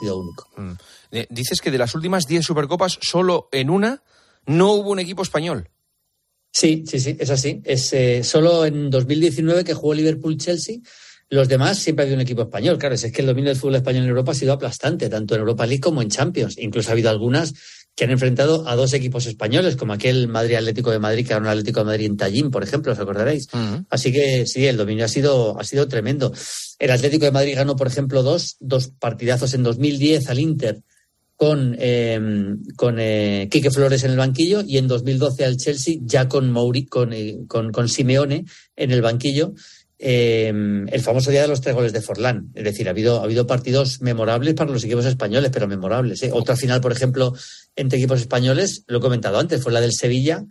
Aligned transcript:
partido 0.00 0.18
único. 0.18 0.48
Mm. 0.56 0.72
Eh, 1.12 1.26
dices 1.30 1.60
que 1.60 1.70
de 1.70 1.78
las 1.78 1.94
últimas 1.94 2.26
10 2.26 2.44
Supercopas, 2.44 2.98
solo 3.00 3.48
en 3.52 3.70
una 3.70 4.02
no 4.46 4.72
hubo 4.72 4.90
un 4.90 4.98
equipo 4.98 5.22
español. 5.22 5.68
Sí, 6.52 6.84
sí, 6.86 6.98
sí, 6.98 7.16
es 7.18 7.30
así. 7.30 7.60
Es 7.64 7.92
eh, 7.92 8.24
solo 8.24 8.64
en 8.64 8.90
2019 8.90 9.64
que 9.64 9.74
jugó 9.74 9.94
Liverpool-Chelsea. 9.94 10.78
Los 11.28 11.48
demás 11.48 11.78
siempre 11.78 12.02
ha 12.02 12.04
habido 12.04 12.16
un 12.16 12.22
equipo 12.22 12.42
español. 12.42 12.76
Claro, 12.76 12.96
es 12.96 13.12
que 13.12 13.20
el 13.20 13.26
dominio 13.26 13.50
del 13.50 13.56
fútbol 13.56 13.76
español 13.76 14.02
en 14.02 14.08
Europa 14.08 14.32
ha 14.32 14.34
sido 14.34 14.52
aplastante, 14.52 15.08
tanto 15.08 15.34
en 15.34 15.40
Europa 15.40 15.64
League 15.66 15.80
como 15.80 16.02
en 16.02 16.08
Champions. 16.08 16.58
Incluso 16.58 16.90
ha 16.90 16.92
habido 16.92 17.10
algunas 17.10 17.54
que 18.00 18.04
han 18.04 18.12
enfrentado 18.12 18.66
a 18.66 18.76
dos 18.76 18.94
equipos 18.94 19.26
españoles, 19.26 19.76
como 19.76 19.92
aquel 19.92 20.26
Madrid 20.26 20.54
Atlético 20.54 20.90
de 20.90 20.98
Madrid, 20.98 21.26
que 21.26 21.34
era 21.34 21.42
un 21.42 21.46
Atlético 21.46 21.80
de 21.80 21.84
Madrid 21.84 22.06
en 22.06 22.16
Tallín, 22.16 22.50
por 22.50 22.62
ejemplo, 22.62 22.92
¿os 22.92 22.98
acordaréis? 22.98 23.48
Así 23.90 24.10
que 24.10 24.46
sí, 24.46 24.66
el 24.66 24.78
dominio 24.78 25.04
ha 25.04 25.08
sido, 25.08 25.60
ha 25.60 25.64
sido 25.64 25.86
tremendo. 25.86 26.32
El 26.78 26.92
Atlético 26.92 27.26
de 27.26 27.30
Madrid 27.30 27.56
ganó, 27.56 27.76
por 27.76 27.88
ejemplo, 27.88 28.22
dos, 28.22 28.56
dos 28.58 28.88
partidazos 28.88 29.52
en 29.52 29.64
2010 29.64 30.30
al 30.30 30.38
Inter 30.38 30.82
con, 31.36 31.76
eh, 31.78 32.18
con 32.74 32.96
eh, 32.98 33.48
Quique 33.50 33.70
Flores 33.70 34.02
en 34.04 34.12
el 34.12 34.16
banquillo 34.16 34.62
y 34.66 34.78
en 34.78 34.88
2012 34.88 35.44
al 35.44 35.58
Chelsea 35.58 35.96
ya 36.00 36.26
con, 36.26 36.50
Mauri, 36.50 36.86
con, 36.86 37.12
eh, 37.12 37.40
con, 37.48 37.70
con 37.70 37.90
Simeone 37.90 38.46
en 38.76 38.90
el 38.92 39.02
banquillo. 39.02 39.52
Eh, 40.02 40.48
el 40.48 41.00
famoso 41.02 41.30
día 41.30 41.42
de 41.42 41.48
los 41.48 41.60
tres 41.60 41.74
goles 41.74 41.92
de 41.92 42.00
Forlán. 42.00 42.50
Es 42.54 42.64
decir, 42.64 42.88
ha 42.88 42.92
habido, 42.92 43.20
ha 43.20 43.24
habido 43.24 43.46
partidos 43.46 44.00
memorables 44.00 44.54
para 44.54 44.70
los 44.70 44.82
equipos 44.82 45.04
españoles, 45.04 45.50
pero 45.52 45.68
memorables. 45.68 46.22
¿eh? 46.22 46.30
Otra 46.32 46.56
final, 46.56 46.80
por 46.80 46.92
ejemplo, 46.92 47.34
entre 47.76 47.98
equipos 47.98 48.20
españoles, 48.20 48.84
lo 48.86 48.98
he 48.98 49.00
comentado 49.00 49.38
antes, 49.38 49.62
fue 49.62 49.72
la 49.72 49.82
del 49.82 49.92
Sevilla 49.92 50.42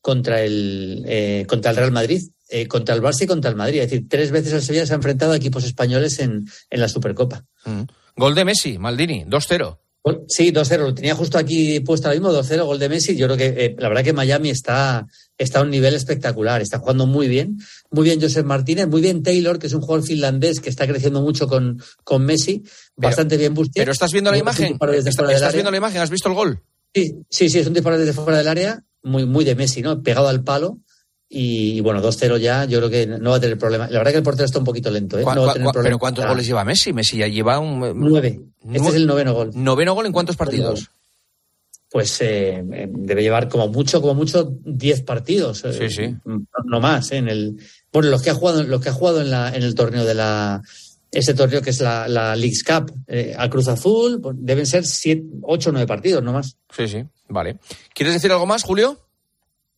contra 0.00 0.40
el, 0.40 1.04
eh, 1.06 1.44
contra 1.46 1.72
el 1.72 1.76
Real 1.76 1.92
Madrid, 1.92 2.22
eh, 2.48 2.66
contra 2.66 2.94
el 2.94 3.02
Barça 3.02 3.22
y 3.22 3.26
contra 3.26 3.50
el 3.50 3.56
Madrid. 3.56 3.80
Es 3.80 3.90
decir, 3.90 4.06
tres 4.08 4.30
veces 4.30 4.54
el 4.54 4.62
Sevilla 4.62 4.86
se 4.86 4.94
ha 4.94 4.96
enfrentado 4.96 5.32
a 5.32 5.36
equipos 5.36 5.64
españoles 5.64 6.18
en, 6.20 6.46
en 6.70 6.80
la 6.80 6.88
Supercopa. 6.88 7.44
Mm. 7.66 7.82
Gol 8.16 8.34
de 8.34 8.44
Messi, 8.44 8.78
Maldini, 8.78 9.24
2-0. 9.24 9.78
Sí, 10.28 10.52
2-0. 10.52 10.78
Lo 10.78 10.94
tenía 10.94 11.14
justo 11.14 11.38
aquí 11.38 11.80
puesto 11.80 12.08
ahora 12.08 12.20
mismo, 12.20 12.32
2-0, 12.32 12.64
gol 12.64 12.78
de 12.78 12.88
Messi. 12.90 13.16
Yo 13.16 13.26
creo 13.26 13.38
que 13.38 13.64
eh, 13.64 13.76
la 13.78 13.88
verdad 13.88 14.04
que 14.04 14.12
Miami 14.12 14.50
está, 14.50 15.06
está 15.38 15.60
a 15.60 15.62
un 15.62 15.70
nivel 15.70 15.94
espectacular. 15.94 16.60
Está 16.60 16.78
jugando 16.78 17.06
muy 17.06 17.26
bien. 17.26 17.58
Muy 17.90 18.04
bien 18.04 18.20
Joseph 18.20 18.44
Martínez, 18.44 18.86
muy 18.86 19.00
bien 19.00 19.22
Taylor, 19.22 19.58
que 19.58 19.66
es 19.66 19.72
un 19.72 19.80
jugador 19.80 20.06
finlandés 20.06 20.60
que 20.60 20.68
está 20.68 20.86
creciendo 20.86 21.22
mucho 21.22 21.48
con, 21.48 21.82
con 22.04 22.24
Messi. 22.24 22.62
Bastante 22.96 23.38
bien 23.38 23.54
Bustier. 23.54 23.82
Pero 23.82 23.92
estás 23.92 24.12
viendo 24.12 24.30
la 24.30 24.36
imagen. 24.36 24.76
¿Estás, 24.92 25.30
¿estás 25.30 25.54
viendo 25.54 25.70
la 25.70 25.78
imagen? 25.78 26.02
¿Has 26.02 26.10
visto 26.10 26.28
el 26.28 26.34
gol? 26.34 26.62
Sí, 26.94 27.14
sí, 27.30 27.48
sí, 27.48 27.58
es 27.58 27.66
un 27.66 27.72
disparo 27.72 27.98
desde 27.98 28.12
fuera 28.12 28.38
del 28.38 28.48
área, 28.48 28.84
muy, 29.02 29.26
muy 29.26 29.44
de 29.44 29.54
Messi, 29.56 29.80
¿no? 29.82 30.02
Pegado 30.02 30.28
al 30.28 30.44
palo. 30.44 30.78
Y, 31.28 31.80
bueno, 31.80 32.02
2-0 32.02 32.38
ya, 32.38 32.64
yo 32.64 32.78
creo 32.78 32.90
que 32.90 33.06
no 33.06 33.30
va 33.30 33.36
a 33.36 33.40
tener 33.40 33.58
problema. 33.58 33.88
La 33.88 33.98
verdad 33.98 34.12
que 34.12 34.18
el 34.18 34.22
portero 34.22 34.44
está 34.44 34.58
un 34.58 34.64
poquito 34.64 34.90
lento, 34.90 35.18
¿eh? 35.18 35.22
No 35.22 35.42
va 35.44 35.50
a 35.50 35.54
tener 35.54 35.68
¿Pero 35.82 35.98
cuántos 35.98 36.26
goles 36.26 36.46
lleva 36.46 36.64
Messi? 36.64 36.92
Messi 36.92 37.16
ya 37.18 37.26
lleva 37.26 37.58
un... 37.58 37.80
Nueve. 37.98 38.40
Este 38.72 38.88
es 38.88 38.94
el 38.94 39.06
noveno 39.06 39.34
gol. 39.34 39.50
¿Noveno 39.54 39.94
gol 39.94 40.06
en 40.06 40.12
cuántos 40.12 40.36
partidos? 40.36 40.90
Pues 41.90 42.20
eh, 42.20 42.62
debe 42.64 43.22
llevar 43.22 43.48
como 43.48 43.68
mucho, 43.68 44.00
como 44.00 44.14
mucho, 44.14 44.52
diez 44.64 45.02
partidos. 45.02 45.64
Sí, 45.78 45.90
sí. 45.90 46.14
No, 46.64 46.80
más, 46.80 47.10
¿eh? 47.12 47.16
En 47.16 47.28
el... 47.28 47.56
Bueno, 47.92 48.10
los 48.10 48.22
que 48.22 48.30
ha 48.30 48.34
jugado, 48.34 48.62
los 48.62 48.80
que 48.80 48.90
ha 48.90 48.92
jugado 48.92 49.20
en, 49.20 49.30
la, 49.30 49.54
en 49.54 49.62
el 49.62 49.74
torneo 49.74 50.04
de 50.04 50.14
la... 50.14 50.62
Ese 51.10 51.34
torneo 51.34 51.62
que 51.62 51.70
es 51.70 51.80
la, 51.80 52.08
la 52.08 52.34
Leagues 52.34 52.64
Cup 52.64 52.92
eh, 53.06 53.34
a 53.36 53.48
Cruz 53.48 53.68
Azul, 53.68 54.20
pues 54.20 54.36
deben 54.38 54.66
ser 54.66 54.84
siete, 54.84 55.24
ocho 55.42 55.70
o 55.70 55.72
nueve 55.72 55.86
partidos, 55.86 56.22
no 56.22 56.32
más. 56.32 56.56
Sí, 56.76 56.88
sí, 56.88 57.04
vale. 57.28 57.58
¿Quieres 57.94 58.14
decir 58.14 58.32
algo 58.32 58.46
más, 58.46 58.64
Julio? 58.64 59.03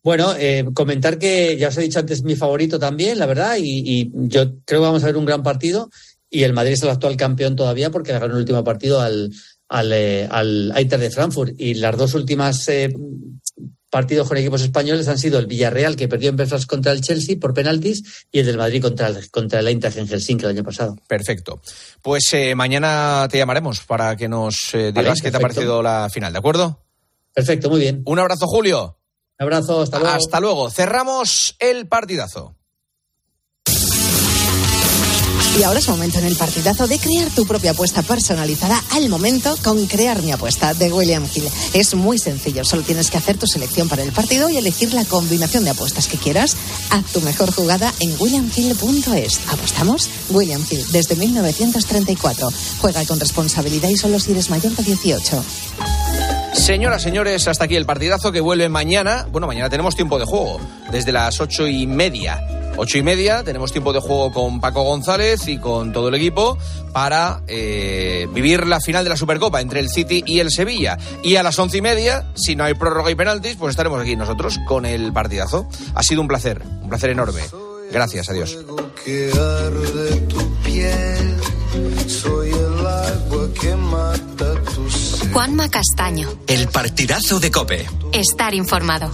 Bueno, 0.06 0.36
eh, 0.38 0.64
comentar 0.72 1.18
que 1.18 1.56
ya 1.56 1.66
os 1.66 1.76
he 1.78 1.80
dicho 1.80 1.98
antes 1.98 2.22
mi 2.22 2.36
favorito 2.36 2.78
también, 2.78 3.18
la 3.18 3.26
verdad, 3.26 3.56
y, 3.58 3.82
y, 3.84 4.10
yo 4.28 4.60
creo 4.64 4.80
que 4.80 4.86
vamos 4.86 5.02
a 5.02 5.06
ver 5.06 5.16
un 5.16 5.24
gran 5.24 5.42
partido. 5.42 5.90
Y 6.30 6.44
el 6.44 6.52
Madrid 6.52 6.74
es 6.74 6.82
el 6.84 6.90
actual 6.90 7.16
campeón 7.16 7.56
todavía 7.56 7.90
porque 7.90 8.12
ganó 8.12 8.26
el 8.26 8.34
último 8.34 8.62
partido 8.62 9.00
al, 9.00 9.32
al, 9.68 9.92
eh, 9.92 10.28
al 10.30 10.72
Eintracht 10.76 11.02
de 11.02 11.10
Frankfurt. 11.10 11.54
Y 11.58 11.74
las 11.74 11.96
dos 11.96 12.14
últimas 12.14 12.68
eh, 12.68 12.94
partidos 13.90 14.28
con 14.28 14.36
equipos 14.36 14.62
españoles 14.62 15.08
han 15.08 15.18
sido 15.18 15.40
el 15.40 15.46
Villarreal, 15.46 15.96
que 15.96 16.06
perdió 16.06 16.30
en 16.30 16.36
Belfast 16.36 16.66
contra 16.66 16.92
el 16.92 17.00
Chelsea 17.00 17.36
por 17.40 17.52
penaltis, 17.52 18.26
y 18.30 18.38
el 18.38 18.46
del 18.46 18.58
Madrid 18.58 18.82
contra 18.82 19.08
el, 19.08 19.28
contra 19.32 19.58
el 19.58 19.66
Eintracht 19.66 19.98
en 19.98 20.06
Helsinki 20.06 20.44
el 20.44 20.52
año 20.52 20.62
pasado. 20.62 20.96
Perfecto. 21.08 21.60
Pues 22.00 22.32
eh, 22.32 22.54
mañana 22.54 23.26
te 23.28 23.38
llamaremos 23.38 23.80
para 23.80 24.14
que 24.16 24.28
nos 24.28 24.72
eh, 24.72 24.92
digas 24.92 25.04
vale, 25.04 25.20
qué 25.20 25.30
te 25.32 25.36
ha 25.36 25.40
parecido 25.40 25.82
la 25.82 26.08
final, 26.10 26.32
¿de 26.32 26.38
acuerdo? 26.38 26.84
Perfecto, 27.34 27.68
muy 27.68 27.80
bien. 27.80 28.02
Un 28.04 28.20
abrazo, 28.20 28.46
Julio. 28.46 28.96
Un 29.38 29.44
abrazo, 29.44 29.82
hasta 29.82 29.98
luego. 29.98 30.14
Hasta 30.16 30.40
luego. 30.40 30.70
Cerramos 30.70 31.56
el 31.58 31.88
partidazo. 31.88 32.56
Y 35.58 35.62
ahora 35.62 35.78
es 35.78 35.88
momento 35.88 36.18
en 36.18 36.26
el 36.26 36.36
partidazo 36.36 36.86
de 36.86 36.98
crear 36.98 37.30
tu 37.30 37.46
propia 37.46 37.70
apuesta 37.70 38.02
personalizada 38.02 38.82
al 38.90 39.08
momento 39.08 39.56
con 39.64 39.86
Crear 39.86 40.20
mi 40.22 40.30
apuesta 40.30 40.74
de 40.74 40.92
William 40.92 41.26
Hill. 41.34 41.48
Es 41.72 41.94
muy 41.94 42.18
sencillo, 42.18 42.62
solo 42.62 42.82
tienes 42.82 43.10
que 43.10 43.16
hacer 43.16 43.38
tu 43.38 43.46
selección 43.46 43.88
para 43.88 44.02
el 44.02 44.12
partido 44.12 44.50
y 44.50 44.58
elegir 44.58 44.92
la 44.92 45.06
combinación 45.06 45.64
de 45.64 45.70
apuestas 45.70 46.08
que 46.08 46.18
quieras. 46.18 46.54
Haz 46.90 47.06
tu 47.06 47.22
mejor 47.22 47.54
jugada 47.54 47.94
en 48.00 48.14
williamhill.es. 48.18 49.40
¿Apostamos? 49.48 50.10
William 50.28 50.62
Hill, 50.70 50.84
desde 50.92 51.16
1934. 51.16 52.50
Juega 52.82 53.06
con 53.06 53.18
responsabilidad 53.18 53.88
y 53.88 53.96
solo 53.96 54.20
si 54.20 54.32
eres 54.32 54.50
mayor 54.50 54.72
de 54.76 54.82
18. 54.82 56.45
Señoras, 56.56 57.02
señores, 57.02 57.46
hasta 57.46 57.66
aquí 57.66 57.76
el 57.76 57.86
partidazo 57.86 58.32
que 58.32 58.40
vuelve 58.40 58.68
mañana. 58.68 59.26
Bueno, 59.30 59.46
mañana 59.46 59.70
tenemos 59.70 59.94
tiempo 59.94 60.18
de 60.18 60.24
juego, 60.24 60.58
desde 60.90 61.12
las 61.12 61.40
ocho 61.40 61.68
y 61.68 61.86
media. 61.86 62.40
Ocho 62.76 62.98
y 62.98 63.02
media 63.02 63.44
tenemos 63.44 63.72
tiempo 63.72 63.92
de 63.92 64.00
juego 64.00 64.32
con 64.32 64.60
Paco 64.60 64.82
González 64.82 65.46
y 65.48 65.58
con 65.58 65.92
todo 65.92 66.08
el 66.08 66.14
equipo 66.14 66.58
para 66.92 67.42
eh, 67.46 68.26
vivir 68.32 68.66
la 68.66 68.80
final 68.80 69.04
de 69.04 69.10
la 69.10 69.16
Supercopa 69.16 69.60
entre 69.60 69.80
el 69.80 69.88
City 69.90 70.24
y 70.26 70.40
el 70.40 70.50
Sevilla. 70.50 70.98
Y 71.22 71.36
a 71.36 71.42
las 71.42 71.58
once 71.58 71.76
y 71.76 71.82
media, 71.82 72.26
si 72.34 72.56
no 72.56 72.64
hay 72.64 72.74
prórroga 72.74 73.10
y 73.10 73.14
penaltis, 73.14 73.56
pues 73.56 73.70
estaremos 73.70 74.00
aquí 74.00 74.16
nosotros 74.16 74.58
con 74.66 74.86
el 74.86 75.12
partidazo. 75.12 75.68
Ha 75.94 76.02
sido 76.02 76.20
un 76.20 76.28
placer, 76.28 76.62
un 76.82 76.88
placer 76.88 77.10
enorme. 77.10 77.42
Gracias, 77.92 78.28
adiós. 78.28 78.58
Juanma 85.36 85.68
Castaño. 85.68 86.30
El 86.46 86.66
partidazo 86.68 87.38
de 87.38 87.50
Cope. 87.50 87.86
Estar 88.14 88.54
informado. 88.54 89.12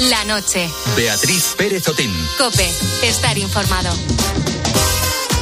La 0.00 0.24
noche. 0.24 0.68
Beatriz 0.96 1.54
Pérez 1.56 1.86
Otín. 1.86 2.12
Cope. 2.36 2.68
Estar 3.04 3.38
informado. 3.38 3.90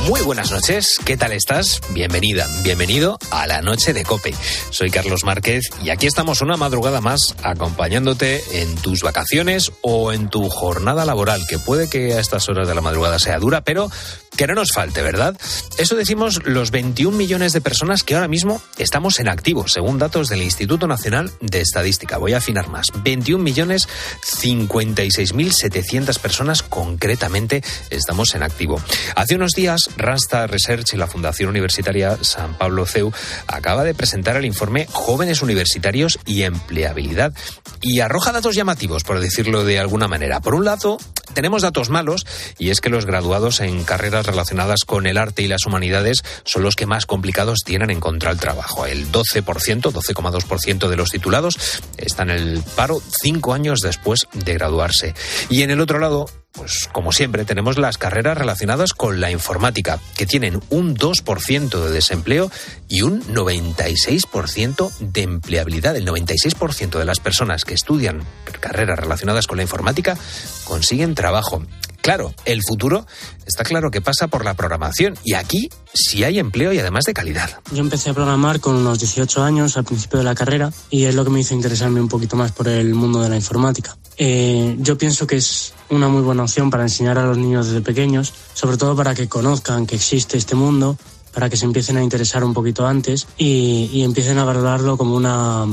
Muy 0.08 0.22
buenas 0.22 0.50
noches, 0.50 0.98
¿qué 1.04 1.18
tal 1.18 1.32
estás? 1.32 1.82
Bienvenida, 1.90 2.48
bienvenido 2.62 3.18
a 3.30 3.46
la 3.46 3.60
noche 3.60 3.92
de 3.92 4.04
Cope. 4.04 4.34
Soy 4.70 4.90
Carlos 4.90 5.22
Márquez 5.22 5.64
y 5.84 5.90
aquí 5.90 6.06
estamos 6.06 6.40
una 6.40 6.56
madrugada 6.56 7.02
más 7.02 7.36
acompañándote 7.42 8.42
en 8.62 8.74
tus 8.76 9.02
vacaciones 9.02 9.70
o 9.82 10.14
en 10.14 10.30
tu 10.30 10.48
jornada 10.48 11.04
laboral, 11.04 11.46
que 11.46 11.58
puede 11.58 11.90
que 11.90 12.14
a 12.14 12.20
estas 12.20 12.48
horas 12.48 12.66
de 12.66 12.74
la 12.74 12.80
madrugada 12.80 13.18
sea 13.18 13.38
dura, 13.38 13.60
pero 13.60 13.90
que 14.38 14.46
no 14.46 14.54
nos 14.54 14.70
falte, 14.72 15.02
¿verdad? 15.02 15.36
Eso 15.78 15.96
decimos 15.96 16.40
los 16.44 16.70
21 16.70 17.14
millones 17.14 17.52
de 17.52 17.60
personas 17.60 18.04
que 18.04 18.14
ahora 18.14 18.28
mismo 18.28 18.62
estamos 18.78 19.18
en 19.18 19.28
activo, 19.28 19.66
según 19.66 19.98
datos 19.98 20.28
del 20.28 20.42
Instituto 20.42 20.86
Nacional 20.86 21.32
de 21.40 21.60
Estadística. 21.60 22.18
Voy 22.18 22.34
a 22.34 22.38
afinar 22.38 22.68
más. 22.68 22.86
21 23.02 23.42
millones 23.42 23.88
56 24.22 25.34
mil 25.34 25.52
700 25.52 26.18
personas 26.20 26.62
concretamente 26.62 27.64
estamos 27.90 28.34
en 28.36 28.44
activo. 28.44 28.80
Hace 29.16 29.34
unos 29.34 29.52
días 29.52 29.90
Rasta 29.98 30.46
Research 30.46 30.94
y 30.94 30.96
la 30.96 31.06
Fundación 31.06 31.50
Universitaria 31.50 32.16
San 32.22 32.56
Pablo 32.56 32.86
CEU 32.86 33.12
acaba 33.46 33.84
de 33.84 33.94
presentar 33.94 34.36
el 34.36 34.44
informe 34.44 34.86
Jóvenes 34.90 35.42
Universitarios 35.42 36.18
y 36.24 36.44
Empleabilidad 36.44 37.34
y 37.80 38.00
arroja 38.00 38.32
datos 38.32 38.54
llamativos, 38.54 39.04
por 39.04 39.20
decirlo 39.20 39.64
de 39.64 39.78
alguna 39.78 40.08
manera. 40.08 40.40
Por 40.40 40.54
un 40.54 40.64
lado, 40.64 40.98
tenemos 41.34 41.62
datos 41.62 41.90
malos 41.90 42.26
y 42.58 42.70
es 42.70 42.80
que 42.80 42.90
los 42.90 43.06
graduados 43.06 43.60
en 43.60 43.84
carreras 43.84 44.26
relacionadas 44.26 44.80
con 44.86 45.06
el 45.06 45.18
arte 45.18 45.42
y 45.42 45.48
las 45.48 45.66
humanidades 45.66 46.22
son 46.44 46.62
los 46.62 46.76
que 46.76 46.86
más 46.86 47.06
complicados 47.06 47.60
tienen 47.64 47.90
encontrar 47.90 48.36
trabajo. 48.36 48.86
El 48.86 49.10
12%, 49.12 49.44
12,2% 49.44 50.88
de 50.88 50.96
los 50.96 51.10
titulados 51.10 51.58
están 51.96 52.30
en 52.30 52.38
el 52.38 52.62
paro 52.76 53.02
cinco 53.22 53.54
años 53.54 53.80
después 53.80 54.26
de 54.32 54.54
graduarse. 54.54 55.14
Y 55.48 55.62
en 55.62 55.70
el 55.70 55.80
otro 55.80 55.98
lado, 55.98 56.26
pues 56.52 56.88
como 56.92 57.12
siempre, 57.12 57.44
tenemos 57.44 57.78
las 57.78 57.98
carreras 57.98 58.36
relacionadas 58.36 58.92
con 58.92 59.20
la 59.20 59.30
informática, 59.30 60.00
que 60.16 60.26
tienen 60.26 60.60
un 60.70 60.96
2% 60.96 61.84
de 61.84 61.90
desempleo 61.90 62.50
y 62.88 63.02
un 63.02 63.22
96% 63.22 64.90
de 64.98 65.22
empleabilidad. 65.22 65.96
El 65.96 66.06
96% 66.06 66.98
de 66.98 67.04
las 67.04 67.20
personas 67.20 67.64
que 67.64 67.74
estudian 67.74 68.22
carreras 68.60 68.98
relacionadas 68.98 69.46
con 69.46 69.58
la 69.58 69.62
informática 69.62 70.16
consiguen 70.64 71.14
trabajo. 71.14 71.62
Claro, 72.08 72.32
el 72.46 72.62
futuro 72.66 73.04
está 73.44 73.64
claro 73.64 73.90
que 73.90 74.00
pasa 74.00 74.28
por 74.28 74.42
la 74.42 74.54
programación 74.54 75.12
y 75.24 75.34
aquí 75.34 75.68
sí 75.92 76.24
hay 76.24 76.38
empleo 76.38 76.72
y 76.72 76.78
además 76.78 77.04
de 77.04 77.12
calidad. 77.12 77.60
Yo 77.70 77.80
empecé 77.80 78.08
a 78.08 78.14
programar 78.14 78.60
con 78.60 78.76
unos 78.76 78.98
18 78.98 79.42
años 79.42 79.76
al 79.76 79.84
principio 79.84 80.18
de 80.18 80.24
la 80.24 80.34
carrera 80.34 80.72
y 80.88 81.04
es 81.04 81.14
lo 81.14 81.22
que 81.22 81.30
me 81.30 81.40
hizo 81.40 81.52
interesarme 81.52 82.00
un 82.00 82.08
poquito 82.08 82.34
más 82.34 82.52
por 82.52 82.66
el 82.66 82.94
mundo 82.94 83.20
de 83.20 83.28
la 83.28 83.36
informática. 83.36 83.98
Eh, 84.16 84.74
yo 84.78 84.96
pienso 84.96 85.26
que 85.26 85.36
es 85.36 85.74
una 85.90 86.08
muy 86.08 86.22
buena 86.22 86.44
opción 86.44 86.70
para 86.70 86.84
enseñar 86.84 87.18
a 87.18 87.26
los 87.26 87.36
niños 87.36 87.66
desde 87.66 87.82
pequeños, 87.82 88.32
sobre 88.54 88.78
todo 88.78 88.96
para 88.96 89.14
que 89.14 89.28
conozcan 89.28 89.84
que 89.84 89.96
existe 89.96 90.38
este 90.38 90.54
mundo, 90.54 90.96
para 91.34 91.50
que 91.50 91.58
se 91.58 91.66
empiecen 91.66 91.98
a 91.98 92.02
interesar 92.02 92.42
un 92.42 92.54
poquito 92.54 92.86
antes 92.86 93.26
y, 93.36 93.90
y 93.92 94.02
empiecen 94.02 94.38
a 94.38 94.46
valorarlo 94.46 94.96
como 94.96 95.14
una 95.14 95.66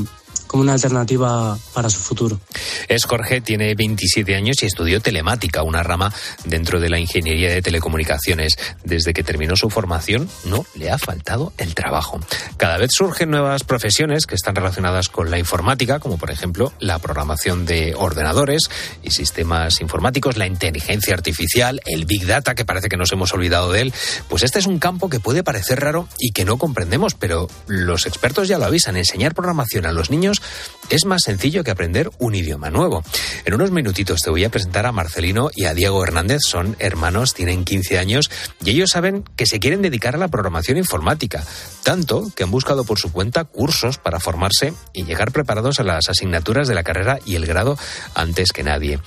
una 0.60 0.74
alternativa 0.74 1.58
para 1.72 1.90
su 1.90 1.98
futuro. 1.98 2.40
Es 2.88 3.04
Jorge, 3.04 3.40
tiene 3.40 3.74
27 3.74 4.34
años 4.34 4.62
y 4.62 4.66
estudió 4.66 5.00
telemática, 5.00 5.62
una 5.62 5.82
rama 5.82 6.12
dentro 6.44 6.80
de 6.80 6.88
la 6.88 6.98
ingeniería 6.98 7.50
de 7.50 7.62
telecomunicaciones. 7.62 8.56
Desde 8.84 9.12
que 9.12 9.22
terminó 9.22 9.56
su 9.56 9.70
formación 9.70 10.28
no 10.44 10.64
le 10.74 10.90
ha 10.90 10.98
faltado 10.98 11.52
el 11.58 11.74
trabajo. 11.74 12.20
Cada 12.56 12.78
vez 12.78 12.90
surgen 12.92 13.30
nuevas 13.30 13.64
profesiones 13.64 14.26
que 14.26 14.34
están 14.34 14.54
relacionadas 14.54 15.08
con 15.08 15.30
la 15.30 15.38
informática, 15.38 15.98
como 15.98 16.18
por 16.18 16.30
ejemplo 16.30 16.72
la 16.78 16.98
programación 16.98 17.66
de 17.66 17.94
ordenadores 17.96 18.70
y 19.02 19.10
sistemas 19.10 19.80
informáticos, 19.80 20.36
la 20.36 20.46
inteligencia 20.46 21.14
artificial, 21.14 21.80
el 21.86 22.04
big 22.04 22.26
data, 22.26 22.54
que 22.54 22.64
parece 22.64 22.88
que 22.88 22.96
nos 22.96 23.12
hemos 23.12 23.32
olvidado 23.32 23.72
de 23.72 23.82
él. 23.82 23.94
Pues 24.28 24.42
este 24.42 24.58
es 24.58 24.66
un 24.66 24.78
campo 24.78 25.08
que 25.08 25.20
puede 25.20 25.42
parecer 25.42 25.80
raro 25.80 26.08
y 26.18 26.32
que 26.32 26.44
no 26.44 26.58
comprendemos, 26.58 27.14
pero 27.14 27.48
los 27.66 28.06
expertos 28.06 28.48
ya 28.48 28.58
lo 28.58 28.64
avisan. 28.64 28.96
Enseñar 28.96 29.34
programación 29.34 29.86
a 29.86 29.92
los 29.92 30.10
niños 30.10 30.42
es 30.88 31.04
más 31.04 31.22
sencillo 31.22 31.64
que 31.64 31.70
aprender 31.70 32.10
un 32.18 32.34
idioma 32.34 32.70
nuevo. 32.70 33.02
En 33.44 33.54
unos 33.54 33.70
minutitos 33.70 34.20
te 34.20 34.30
voy 34.30 34.44
a 34.44 34.50
presentar 34.50 34.86
a 34.86 34.92
Marcelino 34.92 35.50
y 35.54 35.64
a 35.64 35.74
Diego 35.74 36.02
Hernández. 36.02 36.40
Son 36.46 36.76
hermanos, 36.78 37.34
tienen 37.34 37.64
15 37.64 37.98
años 37.98 38.30
y 38.64 38.70
ellos 38.70 38.90
saben 38.90 39.24
que 39.36 39.46
se 39.46 39.58
quieren 39.58 39.82
dedicar 39.82 40.14
a 40.14 40.18
la 40.18 40.28
programación 40.28 40.78
informática. 40.78 41.44
Tanto 41.82 42.30
que 42.34 42.44
han 42.44 42.50
buscado 42.50 42.84
por 42.84 42.98
su 42.98 43.12
cuenta 43.12 43.44
cursos 43.44 43.98
para 43.98 44.20
formarse 44.20 44.74
y 44.92 45.04
llegar 45.04 45.32
preparados 45.32 45.80
a 45.80 45.84
las 45.84 46.08
asignaturas 46.08 46.68
de 46.68 46.74
la 46.74 46.84
carrera 46.84 47.18
y 47.24 47.34
el 47.34 47.46
grado 47.46 47.78
antes 48.14 48.52
que 48.52 48.62
nadie. 48.62 49.00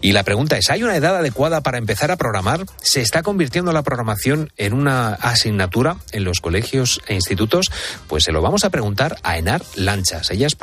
Y 0.00 0.12
la 0.12 0.24
pregunta 0.24 0.56
es, 0.56 0.68
¿hay 0.70 0.82
una 0.82 0.96
edad 0.96 1.16
adecuada 1.16 1.60
para 1.60 1.78
empezar 1.78 2.10
a 2.10 2.16
programar? 2.16 2.66
¿Se 2.82 3.00
está 3.00 3.22
convirtiendo 3.22 3.72
la 3.72 3.82
programación 3.82 4.52
en 4.56 4.74
una 4.74 5.14
asignatura 5.14 5.96
en 6.10 6.24
los 6.24 6.40
colegios 6.40 7.00
e 7.06 7.14
institutos? 7.14 7.70
Pues 8.08 8.24
se 8.24 8.32
lo 8.32 8.42
vamos 8.42 8.64
a 8.64 8.70
preguntar 8.70 9.18
a 9.22 9.38
Enar 9.38 9.62
Lanchas. 9.76 10.30
Ella 10.30 10.46
es 10.46 10.54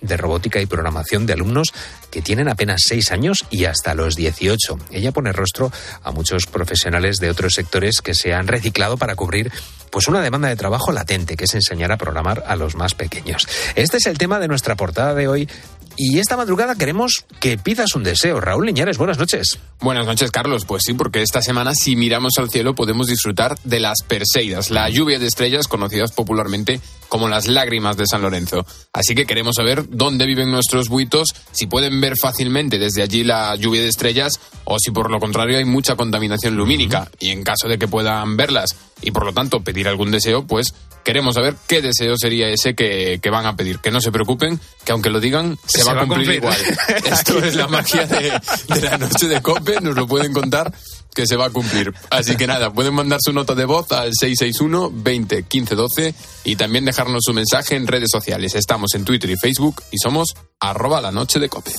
de 0.00 0.16
robótica 0.16 0.60
y 0.60 0.66
programación 0.66 1.26
de 1.26 1.34
alumnos 1.34 1.72
que 2.10 2.22
tienen 2.22 2.48
apenas 2.48 2.82
6 2.86 3.12
años 3.12 3.44
y 3.50 3.66
hasta 3.66 3.94
los 3.94 4.16
18. 4.16 4.78
Ella 4.90 5.12
pone 5.12 5.32
rostro 5.32 5.70
a 6.02 6.10
muchos 6.10 6.46
profesionales 6.46 7.18
de 7.18 7.30
otros 7.30 7.54
sectores 7.54 8.00
que 8.00 8.14
se 8.14 8.34
han 8.34 8.48
reciclado 8.48 8.96
para 8.96 9.14
cubrir 9.14 9.52
pues 9.90 10.08
una 10.08 10.22
demanda 10.22 10.48
de 10.48 10.56
trabajo 10.56 10.90
latente, 10.90 11.36
que 11.36 11.44
es 11.44 11.54
enseñar 11.54 11.92
a 11.92 11.98
programar 11.98 12.44
a 12.46 12.56
los 12.56 12.74
más 12.74 12.94
pequeños. 12.94 13.46
Este 13.74 13.98
es 13.98 14.06
el 14.06 14.16
tema 14.16 14.40
de 14.40 14.48
nuestra 14.48 14.74
portada 14.74 15.14
de 15.14 15.28
hoy 15.28 15.48
y 15.96 16.18
esta 16.18 16.36
madrugada 16.36 16.74
queremos 16.74 17.24
que 17.40 17.58
pidas 17.58 17.94
un 17.94 18.02
deseo. 18.02 18.40
Raúl 18.40 18.66
Liñares, 18.66 18.98
buenas 18.98 19.18
noches. 19.18 19.58
Buenas 19.80 20.06
noches, 20.06 20.30
Carlos. 20.30 20.64
Pues 20.64 20.82
sí, 20.84 20.94
porque 20.94 21.22
esta 21.22 21.42
semana, 21.42 21.74
si 21.74 21.96
miramos 21.96 22.32
al 22.38 22.50
cielo, 22.50 22.74
podemos 22.74 23.08
disfrutar 23.08 23.58
de 23.64 23.80
las 23.80 23.98
Perseidas, 24.06 24.70
la 24.70 24.88
lluvia 24.88 25.18
de 25.18 25.26
estrellas 25.26 25.68
conocidas 25.68 26.12
popularmente 26.12 26.80
como 27.08 27.28
las 27.28 27.46
lágrimas 27.46 27.96
de 27.96 28.06
San 28.06 28.22
Lorenzo. 28.22 28.64
Así 28.92 29.14
que 29.14 29.26
queremos 29.26 29.56
saber 29.56 29.84
dónde 29.88 30.26
viven 30.26 30.50
nuestros 30.50 30.88
buitos, 30.88 31.34
si 31.50 31.66
pueden 31.66 32.00
ver 32.00 32.14
fácilmente 32.16 32.78
desde 32.78 33.02
allí 33.02 33.22
la 33.24 33.54
lluvia 33.56 33.82
de 33.82 33.88
estrellas 33.88 34.40
o 34.64 34.78
si 34.78 34.90
por 34.90 35.10
lo 35.10 35.20
contrario 35.20 35.58
hay 35.58 35.64
mucha 35.64 35.96
contaminación 35.96 36.56
lumínica. 36.56 37.10
Y 37.20 37.30
en 37.30 37.42
caso 37.42 37.68
de 37.68 37.78
que 37.78 37.88
puedan 37.88 38.36
verlas 38.36 38.76
y 39.02 39.10
por 39.10 39.24
lo 39.24 39.32
tanto 39.32 39.62
pedir 39.62 39.88
algún 39.88 40.10
deseo, 40.10 40.46
pues 40.46 40.74
queremos 41.04 41.34
saber 41.34 41.56
qué 41.66 41.82
deseo 41.82 42.16
sería 42.16 42.48
ese 42.48 42.74
que, 42.74 43.18
que, 43.20 43.30
van 43.30 43.46
a 43.46 43.56
pedir. 43.56 43.78
Que 43.80 43.90
no 43.90 44.00
se 44.00 44.12
preocupen, 44.12 44.60
que 44.84 44.92
aunque 44.92 45.10
lo 45.10 45.20
digan, 45.20 45.58
se, 45.66 45.84
va, 45.84 45.92
a 45.92 46.06
cumplir, 46.06 46.30
igual. 46.32 46.56
Esto 47.04 47.38
es 47.44 47.54
la 47.56 47.68
magia 47.68 48.06
de, 48.06 48.40
de, 48.68 48.80
la 48.80 48.98
noche 48.98 49.28
de 49.28 49.42
Cope, 49.42 49.80
nos 49.80 49.96
lo 49.96 50.06
pueden 50.06 50.32
contar 50.32 50.72
que 51.14 51.26
se 51.26 51.36
va 51.36 51.46
a 51.46 51.50
cumplir. 51.50 51.92
Así 52.10 52.36
que 52.36 52.46
nada, 52.46 52.72
pueden 52.72 52.94
mandar 52.94 53.18
su 53.22 53.32
nota 53.32 53.54
de 53.54 53.64
voz 53.64 53.90
al 53.92 54.12
661 54.14 54.90
20 54.94 55.42
15 55.44 55.74
12 55.74 56.14
y 56.44 56.56
también 56.56 56.84
dejarnos 56.84 57.20
su 57.22 57.32
mensaje 57.34 57.76
en 57.76 57.86
redes 57.86 58.10
sociales. 58.10 58.54
Estamos 58.54 58.94
en 58.94 59.04
Twitter 59.04 59.30
y 59.30 59.36
Facebook 59.36 59.82
y 59.90 59.98
somos 59.98 60.34
arroba 60.60 61.00
la 61.00 61.12
noche 61.12 61.38
de 61.38 61.48
Cope. 61.48 61.72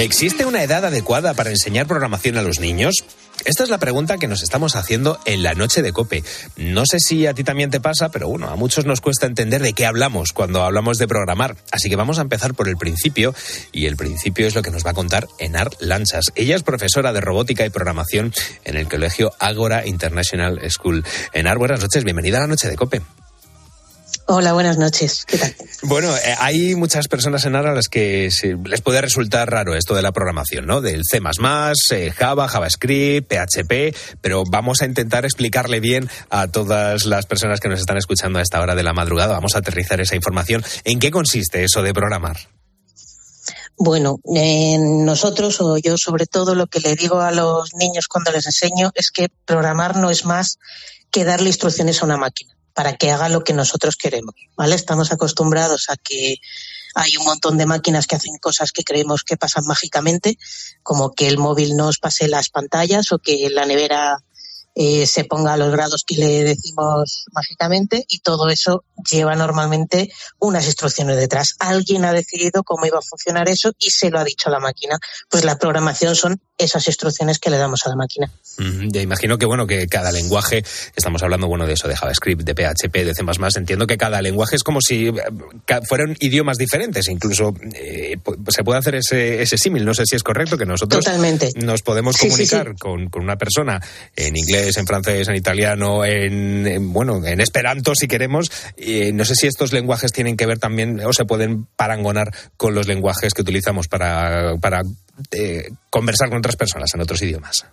¿Existe 0.00 0.46
una 0.46 0.62
edad 0.62 0.86
adecuada 0.86 1.34
para 1.34 1.50
enseñar 1.50 1.86
programación 1.86 2.38
a 2.38 2.42
los 2.42 2.58
niños? 2.58 3.04
Esta 3.44 3.64
es 3.64 3.68
la 3.68 3.76
pregunta 3.76 4.16
que 4.16 4.28
nos 4.28 4.42
estamos 4.42 4.74
haciendo 4.74 5.20
en 5.26 5.42
la 5.42 5.52
noche 5.52 5.82
de 5.82 5.92
Cope. 5.92 6.24
No 6.56 6.84
sé 6.86 7.00
si 7.00 7.26
a 7.26 7.34
ti 7.34 7.44
también 7.44 7.68
te 7.68 7.80
pasa, 7.80 8.08
pero 8.08 8.26
bueno, 8.26 8.48
a 8.48 8.56
muchos 8.56 8.86
nos 8.86 9.02
cuesta 9.02 9.26
entender 9.26 9.60
de 9.60 9.74
qué 9.74 9.84
hablamos 9.84 10.32
cuando 10.32 10.62
hablamos 10.62 10.96
de 10.96 11.06
programar. 11.06 11.54
Así 11.70 11.90
que 11.90 11.96
vamos 11.96 12.18
a 12.18 12.22
empezar 12.22 12.54
por 12.54 12.66
el 12.66 12.78
principio 12.78 13.34
y 13.72 13.84
el 13.84 13.96
principio 13.96 14.46
es 14.46 14.54
lo 14.54 14.62
que 14.62 14.70
nos 14.70 14.86
va 14.86 14.92
a 14.92 14.94
contar 14.94 15.28
Enar 15.38 15.68
Lanchas. 15.80 16.32
Ella 16.34 16.56
es 16.56 16.62
profesora 16.62 17.12
de 17.12 17.20
robótica 17.20 17.66
y 17.66 17.70
programación 17.70 18.32
en 18.64 18.78
el 18.78 18.88
colegio 18.88 19.34
Agora 19.38 19.86
International 19.86 20.58
School. 20.70 21.04
Enar, 21.34 21.58
buenas 21.58 21.80
noches, 21.80 22.04
bienvenida 22.04 22.38
a 22.38 22.40
la 22.40 22.46
noche 22.46 22.68
de 22.68 22.76
Cope. 22.76 23.02
Hola, 24.32 24.52
buenas 24.52 24.78
noches. 24.78 25.24
¿Qué 25.26 25.38
tal? 25.38 25.52
Bueno, 25.82 26.16
eh, 26.16 26.36
hay 26.38 26.76
muchas 26.76 27.08
personas 27.08 27.44
en 27.46 27.56
ARA 27.56 27.72
a 27.72 27.74
las 27.74 27.88
que 27.88 28.30
se, 28.30 28.56
les 28.64 28.80
puede 28.80 29.00
resultar 29.00 29.50
raro 29.50 29.74
esto 29.74 29.96
de 29.96 30.02
la 30.02 30.12
programación, 30.12 30.66
¿no? 30.66 30.80
Del 30.80 31.02
C++, 31.04 31.18
eh, 31.18 32.12
Java, 32.12 32.46
JavaScript, 32.46 33.28
PHP, 33.28 33.92
pero 34.20 34.44
vamos 34.48 34.82
a 34.82 34.84
intentar 34.84 35.24
explicarle 35.24 35.80
bien 35.80 36.08
a 36.30 36.46
todas 36.46 37.06
las 37.06 37.26
personas 37.26 37.58
que 37.58 37.68
nos 37.68 37.80
están 37.80 37.96
escuchando 37.96 38.38
a 38.38 38.42
esta 38.42 38.60
hora 38.60 38.76
de 38.76 38.84
la 38.84 38.92
madrugada. 38.92 39.32
Vamos 39.32 39.56
a 39.56 39.58
aterrizar 39.58 40.00
esa 40.00 40.14
información. 40.14 40.62
¿En 40.84 41.00
qué 41.00 41.10
consiste 41.10 41.64
eso 41.64 41.82
de 41.82 41.92
programar? 41.92 42.36
Bueno, 43.76 44.20
eh, 44.36 44.78
nosotros 44.78 45.60
o 45.60 45.76
yo 45.76 45.96
sobre 45.98 46.26
todo 46.26 46.54
lo 46.54 46.68
que 46.68 46.78
le 46.78 46.94
digo 46.94 47.20
a 47.20 47.32
los 47.32 47.74
niños 47.74 48.06
cuando 48.06 48.30
les 48.30 48.46
enseño 48.46 48.92
es 48.94 49.10
que 49.10 49.26
programar 49.44 49.96
no 49.96 50.08
es 50.08 50.24
más 50.24 50.58
que 51.10 51.24
darle 51.24 51.48
instrucciones 51.48 52.00
a 52.00 52.04
una 52.04 52.16
máquina 52.16 52.59
para 52.74 52.96
que 52.96 53.10
haga 53.10 53.28
lo 53.28 53.44
que 53.44 53.52
nosotros 53.52 53.96
queremos, 53.96 54.34
¿vale? 54.56 54.74
Estamos 54.74 55.12
acostumbrados 55.12 55.90
a 55.90 55.96
que 55.96 56.36
hay 56.94 57.16
un 57.16 57.24
montón 57.24 57.56
de 57.56 57.66
máquinas 57.66 58.06
que 58.06 58.16
hacen 58.16 58.36
cosas 58.38 58.72
que 58.72 58.84
creemos 58.84 59.22
que 59.22 59.36
pasan 59.36 59.64
mágicamente, 59.66 60.38
como 60.82 61.12
que 61.14 61.28
el 61.28 61.38
móvil 61.38 61.76
nos 61.76 61.98
pase 61.98 62.28
las 62.28 62.48
pantallas 62.48 63.12
o 63.12 63.18
que 63.18 63.48
la 63.50 63.66
nevera 63.66 64.18
eh, 64.74 65.06
se 65.06 65.24
ponga 65.24 65.54
a 65.54 65.56
los 65.56 65.72
grados 65.72 66.04
que 66.06 66.16
le 66.16 66.44
decimos 66.44 67.24
mágicamente 67.32 68.04
y 68.08 68.20
todo 68.20 68.48
eso 68.48 68.84
lleva 69.10 69.34
normalmente 69.34 70.12
unas 70.38 70.66
instrucciones 70.66 71.16
detrás. 71.16 71.54
Alguien 71.58 72.04
ha 72.04 72.12
decidido 72.12 72.62
cómo 72.62 72.86
iba 72.86 72.98
a 72.98 73.02
funcionar 73.02 73.48
eso 73.48 73.72
y 73.78 73.90
se 73.90 74.10
lo 74.10 74.18
ha 74.18 74.24
dicho 74.24 74.48
a 74.48 74.52
la 74.52 74.60
máquina. 74.60 74.98
Pues 75.28 75.44
la 75.44 75.58
programación 75.58 76.14
son 76.14 76.40
esas 76.58 76.86
instrucciones 76.86 77.38
que 77.38 77.50
le 77.50 77.56
damos 77.56 77.86
a 77.86 77.90
la 77.90 77.96
máquina. 77.96 78.30
Mm, 78.58 78.90
ya 78.90 79.00
imagino 79.00 79.38
que 79.38 79.46
bueno 79.46 79.66
que 79.66 79.86
cada 79.86 80.12
lenguaje, 80.12 80.62
estamos 80.94 81.22
hablando 81.22 81.48
bueno 81.48 81.66
de 81.66 81.72
eso, 81.72 81.88
de 81.88 81.96
JavaScript, 81.96 82.42
de 82.42 82.54
PHP, 82.54 83.04
de 83.04 83.14
C++, 83.14 83.24
entiendo 83.56 83.86
que 83.86 83.96
cada 83.96 84.20
lenguaje 84.20 84.56
es 84.56 84.62
como 84.62 84.80
si 84.80 85.08
eh, 85.08 85.12
fueran 85.88 86.16
idiomas 86.20 86.58
diferentes, 86.58 87.08
incluso 87.08 87.54
eh, 87.74 88.16
se 88.48 88.62
puede 88.62 88.78
hacer 88.78 88.96
ese, 88.96 89.42
ese 89.42 89.56
símil, 89.56 89.84
no 89.84 89.94
sé 89.94 90.04
si 90.06 90.16
es 90.16 90.22
correcto, 90.22 90.58
que 90.58 90.66
nosotros 90.66 91.04
Totalmente. 91.04 91.50
nos 91.56 91.82
podemos 91.82 92.16
comunicar 92.16 92.66
sí, 92.66 92.70
sí, 92.70 92.72
sí. 92.72 92.78
Con, 92.78 93.08
con, 93.08 93.22
una 93.22 93.36
persona 93.36 93.80
en 94.16 94.36
inglés, 94.36 94.59
en 94.76 94.86
francés, 94.86 95.28
en 95.28 95.36
italiano, 95.36 96.04
en, 96.04 96.66
en 96.66 96.92
bueno, 96.92 97.24
en 97.24 97.40
esperanto 97.40 97.94
si 97.94 98.08
queremos, 98.08 98.50
eh, 98.76 99.12
no 99.12 99.24
sé 99.24 99.34
si 99.34 99.46
estos 99.46 99.72
lenguajes 99.72 100.12
tienen 100.12 100.36
que 100.36 100.46
ver 100.46 100.58
también 100.58 101.00
o 101.00 101.12
se 101.12 101.24
pueden 101.24 101.66
parangonar 101.76 102.34
con 102.56 102.74
los 102.74 102.86
lenguajes 102.86 103.34
que 103.34 103.42
utilizamos 103.42 103.88
para, 103.88 104.56
para 104.60 104.82
eh, 105.32 105.68
conversar 105.90 106.28
con 106.28 106.38
otras 106.38 106.56
personas 106.56 106.90
en 106.94 107.00
otros 107.00 107.22
idiomas. 107.22 107.66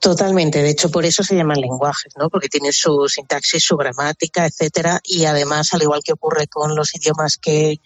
Totalmente, 0.00 0.62
de 0.62 0.70
hecho 0.70 0.90
por 0.90 1.06
eso 1.06 1.22
se 1.22 1.34
llaman 1.34 1.60
lenguajes, 1.60 2.12
¿no? 2.16 2.28
Porque 2.28 2.48
tienen 2.48 2.72
su 2.72 3.08
sintaxis, 3.08 3.64
su 3.64 3.76
gramática, 3.76 4.44
etcétera, 4.44 5.00
y 5.02 5.24
además, 5.24 5.72
al 5.72 5.82
igual 5.82 6.02
que 6.04 6.12
ocurre 6.12 6.46
con 6.48 6.74
los 6.76 6.94
idiomas 6.94 7.38
que, 7.38 7.80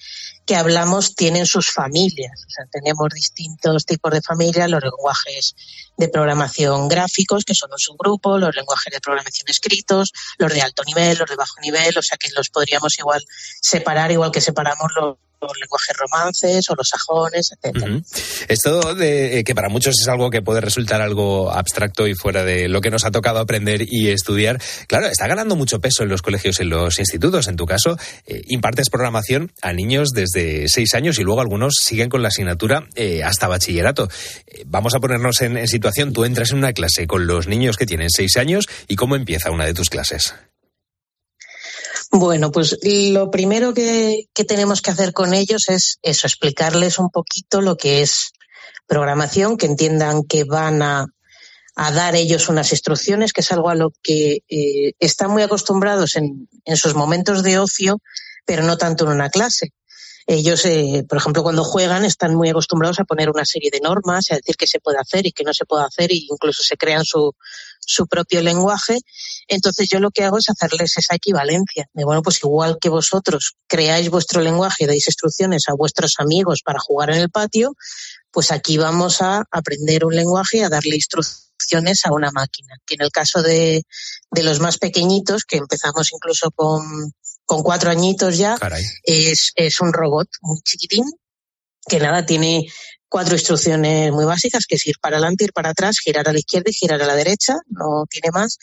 que 0.44 0.56
hablamos, 0.56 1.14
tienen 1.14 1.46
sus 1.46 1.70
familias. 1.70 2.44
O 2.48 2.50
sea, 2.50 2.66
tenemos 2.70 3.08
distintos 3.14 3.86
tipos 3.86 4.12
de 4.12 4.20
familias, 4.22 4.68
los 4.68 4.82
lenguajes 4.82 5.54
de 5.96 6.08
programación 6.08 6.88
gráficos, 6.88 7.44
que 7.44 7.54
son 7.54 7.70
un 7.72 7.78
subgrupo, 7.78 8.38
los 8.38 8.56
lenguajes 8.56 8.92
de 8.92 9.00
programación 9.00 9.48
escritos, 9.48 10.12
los 10.38 10.52
de 10.52 10.62
alto 10.62 10.82
nivel, 10.84 11.16
los 11.16 11.30
de 11.30 11.36
bajo 11.36 11.60
nivel, 11.62 11.96
o 11.96 12.02
sea 12.02 12.18
que 12.18 12.28
los 12.36 12.50
podríamos 12.50 12.98
igual 12.98 13.24
separar, 13.60 14.10
igual 14.10 14.32
que 14.32 14.40
separamos 14.40 14.90
los 14.96 15.16
los 15.40 15.58
lenguajes 15.60 15.96
romances 15.96 16.70
o 16.70 16.74
los 16.74 16.88
sajones. 16.88 17.50
Ujú. 17.62 18.02
Esto 18.48 18.94
de 18.94 19.38
eh, 19.38 19.44
que 19.44 19.54
para 19.54 19.68
muchos 19.68 19.94
es 20.00 20.08
algo 20.08 20.30
que 20.30 20.42
puede 20.42 20.60
resultar 20.60 21.00
algo 21.00 21.50
abstracto 21.50 22.06
y 22.06 22.14
fuera 22.14 22.44
de 22.44 22.68
lo 22.68 22.80
que 22.80 22.90
nos 22.90 23.04
ha 23.04 23.10
tocado 23.10 23.38
aprender 23.38 23.82
y 23.88 24.10
estudiar, 24.10 24.60
claro, 24.86 25.06
está 25.06 25.26
ganando 25.26 25.56
mucho 25.56 25.80
peso 25.80 26.02
en 26.02 26.08
los 26.08 26.22
colegios 26.22 26.58
y 26.58 26.62
en 26.62 26.70
los 26.70 26.98
institutos. 26.98 27.48
En 27.48 27.56
tu 27.56 27.66
caso, 27.66 27.96
eh, 28.26 28.42
impartes 28.48 28.90
programación 28.90 29.52
a 29.62 29.72
niños 29.72 30.10
desde 30.10 30.68
seis 30.68 30.94
años 30.94 31.18
y 31.18 31.22
luego 31.22 31.40
algunos 31.40 31.74
siguen 31.82 32.08
con 32.08 32.22
la 32.22 32.28
asignatura 32.28 32.86
eh, 32.94 33.22
hasta 33.22 33.48
bachillerato. 33.48 34.08
Vamos 34.66 34.94
a 34.94 35.00
ponernos 35.00 35.40
en, 35.42 35.56
en 35.56 35.68
situación. 35.68 36.12
Tú 36.12 36.24
entras 36.24 36.50
en 36.50 36.58
una 36.58 36.72
clase 36.72 37.06
con 37.06 37.26
los 37.26 37.46
niños 37.46 37.76
que 37.76 37.86
tienen 37.86 38.10
seis 38.10 38.36
años 38.36 38.68
y 38.88 38.96
cómo 38.96 39.16
empieza 39.16 39.50
una 39.50 39.66
de 39.66 39.74
tus 39.74 39.90
clases. 39.90 40.34
Bueno, 42.12 42.50
pues 42.50 42.76
lo 42.82 43.30
primero 43.30 43.72
que, 43.72 44.28
que 44.34 44.44
tenemos 44.44 44.82
que 44.82 44.90
hacer 44.90 45.12
con 45.12 45.32
ellos 45.32 45.68
es 45.68 45.98
eso, 46.02 46.26
explicarles 46.26 46.98
un 46.98 47.10
poquito 47.10 47.60
lo 47.60 47.76
que 47.76 48.02
es 48.02 48.32
programación, 48.88 49.56
que 49.56 49.66
entiendan 49.66 50.24
que 50.24 50.42
van 50.42 50.82
a, 50.82 51.06
a 51.76 51.92
dar 51.92 52.16
ellos 52.16 52.48
unas 52.48 52.72
instrucciones, 52.72 53.32
que 53.32 53.42
es 53.42 53.52
algo 53.52 53.70
a 53.70 53.76
lo 53.76 53.92
que 54.02 54.42
eh, 54.48 54.92
están 54.98 55.30
muy 55.30 55.42
acostumbrados 55.42 56.16
en, 56.16 56.48
en 56.64 56.76
sus 56.76 56.94
momentos 56.94 57.44
de 57.44 57.60
ocio, 57.60 58.00
pero 58.44 58.64
no 58.64 58.76
tanto 58.76 59.04
en 59.04 59.12
una 59.12 59.30
clase. 59.30 59.72
Ellos, 60.26 60.64
eh, 60.66 61.04
por 61.08 61.18
ejemplo, 61.18 61.42
cuando 61.42 61.64
juegan 61.64 62.04
están 62.04 62.34
muy 62.34 62.48
acostumbrados 62.48 62.98
a 62.98 63.04
poner 63.04 63.30
una 63.30 63.44
serie 63.44 63.70
de 63.72 63.80
normas, 63.80 64.30
a 64.30 64.36
decir 64.36 64.56
qué 64.56 64.66
se 64.66 64.80
puede 64.80 64.98
hacer 64.98 65.26
y 65.26 65.32
qué 65.32 65.44
no 65.44 65.54
se 65.54 65.64
puede 65.64 65.84
hacer, 65.84 66.10
e 66.10 66.16
incluso 66.28 66.62
se 66.62 66.76
crean 66.76 67.04
su, 67.04 67.34
su 67.80 68.06
propio 68.06 68.42
lenguaje. 68.42 68.98
Entonces 69.48 69.88
yo 69.88 70.00
lo 70.00 70.10
que 70.10 70.24
hago 70.24 70.38
es 70.38 70.48
hacerles 70.48 70.96
esa 70.96 71.16
equivalencia. 71.16 71.86
De 71.92 72.04
bueno, 72.04 72.22
pues 72.22 72.38
igual 72.42 72.78
que 72.80 72.88
vosotros 72.88 73.56
creáis 73.66 74.10
vuestro 74.10 74.40
lenguaje 74.40 74.84
y 74.84 74.86
dais 74.86 75.06
instrucciones 75.06 75.64
a 75.68 75.74
vuestros 75.74 76.14
amigos 76.18 76.60
para 76.64 76.78
jugar 76.78 77.10
en 77.10 77.16
el 77.16 77.30
patio, 77.30 77.74
pues 78.30 78.52
aquí 78.52 78.78
vamos 78.78 79.22
a 79.22 79.44
aprender 79.50 80.04
un 80.04 80.14
lenguaje 80.14 80.58
y 80.58 80.60
a 80.60 80.68
darle 80.68 80.94
instrucciones 80.94 82.04
a 82.04 82.12
una 82.12 82.30
máquina. 82.30 82.76
Que 82.86 82.94
en 82.94 83.02
el 83.02 83.10
caso 83.10 83.42
de, 83.42 83.82
de 84.30 84.42
los 84.42 84.60
más 84.60 84.78
pequeñitos, 84.78 85.44
que 85.44 85.56
empezamos 85.56 86.12
incluso 86.12 86.50
con, 86.52 87.12
con 87.44 87.62
cuatro 87.62 87.90
añitos 87.90 88.38
ya, 88.38 88.56
Caray. 88.56 88.84
es, 89.02 89.52
es 89.56 89.80
un 89.80 89.92
robot 89.92 90.28
muy 90.42 90.60
chiquitín 90.62 91.04
que 91.88 91.98
nada 91.98 92.24
tiene 92.24 92.66
cuatro 93.10 93.34
instrucciones 93.34 94.12
muy 94.12 94.24
básicas, 94.24 94.64
que 94.66 94.76
es 94.76 94.86
ir 94.86 94.96
para 95.00 95.16
adelante, 95.16 95.44
ir 95.44 95.52
para 95.52 95.70
atrás, 95.70 95.98
girar 96.02 96.28
a 96.28 96.32
la 96.32 96.38
izquierda 96.38 96.70
y 96.70 96.74
girar 96.74 97.02
a 97.02 97.06
la 97.06 97.16
derecha, 97.16 97.56
no 97.68 98.06
tiene 98.08 98.30
más, 98.32 98.56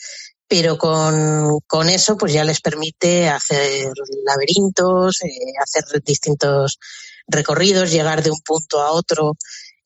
pero 0.48 0.78
con, 0.78 1.60
con 1.66 1.88
eso 1.90 2.16
pues 2.16 2.32
ya 2.32 2.42
les 2.42 2.60
permite 2.60 3.28
hacer 3.28 3.92
laberintos, 4.24 5.22
eh, 5.22 5.52
hacer 5.62 6.02
distintos 6.02 6.78
recorridos, 7.28 7.92
llegar 7.92 8.22
de 8.22 8.30
un 8.30 8.40
punto 8.40 8.80
a 8.80 8.90
otro 8.92 9.36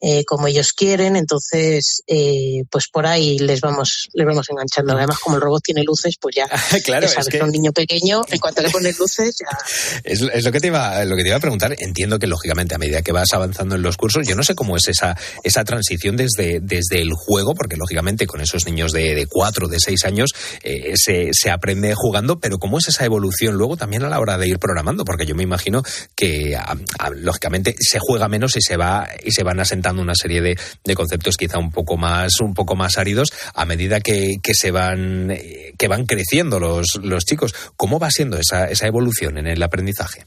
eh, 0.02 0.25
como 0.25 0.49
ellos 0.49 0.73
quieren, 0.73 1.14
entonces 1.16 2.02
eh, 2.09 2.64
pues 2.71 2.88
por 2.92 3.06
ahí 3.06 3.38
les 3.38 3.61
vamos 3.61 4.09
les 4.12 4.26
vamos 4.26 4.47
enganchando. 4.50 4.92
Además 4.97 5.18
como 5.21 5.37
el 5.37 5.42
robot 5.42 5.62
tiene 5.62 5.82
luces, 5.85 6.16
pues 6.21 6.35
ya, 6.37 6.47
claro, 6.85 7.06
es 7.06 7.14
que- 7.28 7.38
que 7.38 7.44
un 7.44 7.50
niño 7.50 7.73
pequeño, 7.73 8.23
en 8.28 8.38
cuanto 8.40 8.61
le 8.62 8.71
pones 8.71 8.99
luces, 8.99 9.37
ya 9.40 9.56
Es, 10.04 10.21
es 10.21 10.44
lo 10.44 10.50
que 10.52 10.61
te 10.61 10.66
iba 10.66 11.04
lo 11.04 11.16
que 11.16 11.23
te 11.23 11.28
iba 11.28 11.37
a 11.37 11.40
preguntar. 11.40 11.75
Entiendo 11.78 12.18
que 12.18 12.26
lógicamente 12.26 12.75
a 12.75 12.78
medida 12.78 13.02
que 13.02 13.12
vas 13.12 13.32
avanzando 13.32 13.76
en 13.76 13.82
los 13.82 13.97
cursos, 13.97 14.26
yo 14.26 14.35
no 14.35 14.42
sé 14.42 14.54
cómo 14.54 14.76
es 14.76 14.88
esa 14.88 15.16
esa 15.44 15.64
transición 15.64 16.16
desde 16.16 16.59
desde 16.61 17.00
el 17.00 17.12
juego, 17.12 17.54
porque 17.54 17.76
lógicamente 17.76 18.26
con 18.26 18.40
esos 18.40 18.66
niños 18.66 18.90
de, 18.92 19.14
de 19.14 19.26
cuatro, 19.26 19.68
de 19.68 19.78
seis 19.78 20.04
años 20.04 20.30
eh, 20.64 20.94
se, 20.97 21.28
se 21.32 21.50
aprende 21.50 21.94
jugando, 21.94 22.40
pero 22.40 22.59
cómo 22.59 22.78
es 22.78 22.88
esa 22.88 23.04
evolución 23.04 23.54
luego 23.54 23.76
también 23.76 24.02
a 24.02 24.09
la 24.09 24.18
hora 24.18 24.37
de 24.37 24.49
ir 24.49 24.59
programando, 24.59 25.04
porque 25.04 25.26
yo 25.26 25.35
me 25.37 25.42
imagino 25.44 25.82
que 26.16 26.56
a- 26.56 26.76
a- 26.99 27.11
lógicamente 27.11 27.76
se 27.78 27.99
juega 28.00 28.28
menos 28.28 28.56
y 28.56 28.61
se 28.62 28.76
va 28.76 29.09
y 29.23 29.30
se 29.30 29.42
van 29.44 29.61
asentando 29.61 29.92
una 29.99 30.15
serie 30.15 30.41
de, 30.41 30.59
de 30.85 30.95
conceptos 30.95 31.37
quizá 31.37 31.59
un 31.59 31.71
poco 31.71 31.97
más 31.97 32.41
un 32.41 32.55
poco 32.55 32.75
más 32.75 32.99
áridos 32.99 33.33
a 33.55 33.65
medida 33.65 34.01
que, 34.01 34.37
que 34.43 34.55
se 34.55 34.71
van 34.71 35.31
eh, 35.31 35.75
que 35.79 35.89
van 35.89 36.07
creciendo 36.07 36.59
los 36.59 36.99
los 37.03 37.25
chicos. 37.25 37.55
¿Cómo 37.77 37.99
va 37.99 38.11
siendo 38.11 38.39
esa 38.39 38.67
esa 38.67 38.87
evolución 38.87 39.39
en 39.39 39.47
el 39.47 39.63
aprendizaje? 39.63 40.27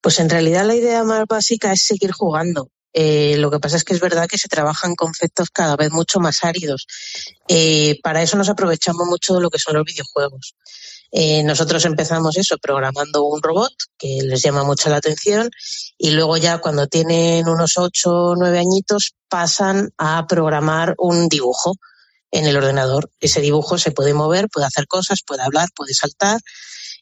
Pues 0.00 0.18
en 0.18 0.28
realidad 0.28 0.66
la 0.66 0.74
idea 0.74 1.04
más 1.04 1.24
básica 1.28 1.72
es 1.72 1.84
seguir 1.84 2.10
jugando. 2.12 2.68
Eh, 2.94 3.36
lo 3.38 3.50
que 3.50 3.58
pasa 3.58 3.76
es 3.76 3.84
que 3.84 3.94
es 3.94 4.00
verdad 4.00 4.28
que 4.28 4.36
se 4.36 4.48
trabajan 4.48 4.94
conceptos 4.94 5.48
cada 5.50 5.76
vez 5.76 5.90
mucho 5.92 6.20
más 6.20 6.44
áridos. 6.44 6.86
Eh, 7.48 7.98
para 8.02 8.22
eso 8.22 8.36
nos 8.36 8.48
aprovechamos 8.48 9.06
mucho 9.06 9.34
de 9.34 9.40
lo 9.40 9.48
que 9.48 9.58
son 9.58 9.76
los 9.76 9.84
videojuegos. 9.84 10.54
Eh, 11.14 11.42
nosotros 11.42 11.84
empezamos 11.84 12.38
eso 12.38 12.56
programando 12.56 13.22
un 13.24 13.42
robot 13.42 13.72
que 13.98 14.20
les 14.22 14.40
llama 14.40 14.64
mucho 14.64 14.88
la 14.88 14.96
atención 14.96 15.50
y 15.98 16.12
luego 16.12 16.38
ya 16.38 16.56
cuando 16.58 16.86
tienen 16.86 17.46
unos 17.46 17.76
ocho 17.76 18.10
o 18.10 18.36
nueve 18.36 18.58
añitos 18.58 19.14
pasan 19.28 19.90
a 19.98 20.26
programar 20.26 20.94
un 20.96 21.28
dibujo 21.28 21.74
en 22.30 22.46
el 22.46 22.56
ordenador. 22.56 23.10
Ese 23.20 23.42
dibujo 23.42 23.76
se 23.76 23.90
puede 23.90 24.14
mover, 24.14 24.48
puede 24.48 24.66
hacer 24.66 24.86
cosas, 24.86 25.20
puede 25.26 25.42
hablar, 25.42 25.68
puede 25.76 25.92
saltar 25.92 26.40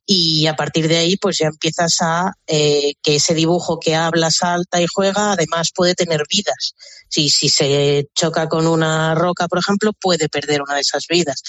y 0.04 0.48
a 0.48 0.56
partir 0.56 0.88
de 0.88 0.96
ahí 0.96 1.16
pues 1.16 1.38
ya 1.38 1.46
empiezas 1.46 1.98
a 2.00 2.32
eh, 2.48 2.94
que 3.00 3.14
ese 3.14 3.32
dibujo 3.32 3.78
que 3.78 3.94
habla, 3.94 4.32
salta 4.32 4.82
y 4.82 4.86
juega 4.92 5.32
además 5.32 5.70
puede 5.72 5.94
tener 5.94 6.24
vidas. 6.28 6.74
Si, 7.08 7.30
si 7.30 7.48
se 7.48 8.08
choca 8.12 8.48
con 8.48 8.66
una 8.66 9.14
roca, 9.14 9.46
por 9.46 9.60
ejemplo, 9.60 9.92
puede 9.92 10.28
perder 10.28 10.62
una 10.62 10.74
de 10.74 10.80
esas 10.80 11.06
vidas. 11.08 11.42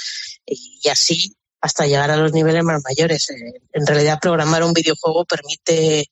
Y 0.46 0.88
así 0.90 1.36
hasta 1.62 1.86
llegar 1.86 2.12
a 2.12 2.18
los 2.18 2.34
niveles 2.34 2.64
más 2.64 2.82
mayores. 2.84 3.30
Eh, 3.30 3.62
en 3.74 3.86
realidad 3.86 4.20
programar 4.22 4.64
un 4.64 4.74
videojuego 4.74 5.26
permite 5.26 6.10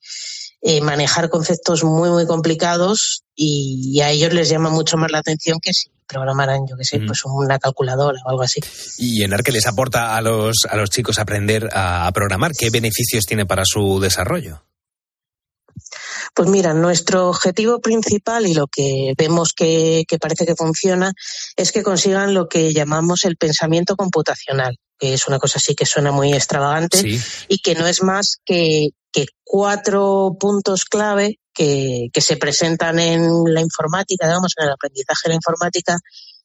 eh, 0.62 0.82
manejar 0.82 1.29
conceptos 1.29 1.84
muy, 1.84 2.10
muy 2.10 2.25
complicados 2.27 3.24
y, 3.36 4.00
a 4.01 4.12
ellos 4.12 4.34
les 4.34 4.50
llama 4.50 4.70
mucho 4.70 4.98
más 4.98 5.12
la 5.12 5.20
atención 5.20 5.60
que 5.62 5.74
si 5.74 5.89
programaran, 6.08 6.68
yo 6.68 6.75
que 6.75 6.84
sé, 6.84 7.00
Mm. 7.00 7.08
pues 7.08 7.24
una 7.25 7.60
calculadora 7.60 8.20
o 8.25 8.29
algo 8.29 8.41
así. 8.41 8.60
Y 8.98 9.24
en 9.24 9.32
que 9.44 9.51
les 9.51 9.68
aporta 9.68 10.15
a 10.15 10.22
los 10.22 10.65
a 10.70 10.75
los 10.75 10.89
chicos 10.89 11.20
aprender 11.20 11.70
a, 11.72 12.08
a 12.08 12.12
programar, 12.12 12.51
¿qué 12.58 12.70
beneficios 12.70 13.25
tiene 13.25 13.46
para 13.46 13.63
su 13.65 14.00
desarrollo? 14.00 14.63
Pues 16.36 16.48
mira, 16.50 16.74
nuestro 16.74 17.29
objetivo 17.29 17.79
principal 17.79 18.45
y 18.45 18.53
lo 18.53 18.67
que 18.67 19.13
vemos 19.17 19.53
que, 19.53 20.03
que 20.07 20.17
parece 20.19 20.45
que 20.45 20.55
funciona 20.55 21.12
es 21.55 21.71
que 21.71 21.83
consigan 21.83 22.33
lo 22.33 22.48
que 22.48 22.74
llamamos 22.74 23.25
el 23.25 23.36
pensamiento 23.36 23.95
computacional, 23.95 24.77
que 24.98 25.13
es 25.13 25.27
una 25.27 25.39
cosa 25.39 25.57
así 25.59 25.75
que 25.75 25.86
suena 25.86 26.12
muy 26.12 26.33
extravagante 26.33 27.00
Sí. 27.01 27.19
y 27.48 27.59
que 27.59 27.75
no 27.75 27.88
es 27.88 28.03
más 28.03 28.38
que, 28.45 28.89
que 29.12 29.25
cuatro 29.43 30.36
puntos 30.39 30.86
clave 30.86 31.39
que, 31.53 32.07
que 32.13 32.21
se 32.21 32.38
presentan 32.38 33.00
en 33.00 33.29
la 33.53 33.62
informática, 33.62 34.27
digamos, 34.27 34.53
en 34.57 34.67
el 34.67 34.71
aprendizaje 34.71 35.21
de 35.25 35.29
la 35.29 35.36
informática 35.36 35.98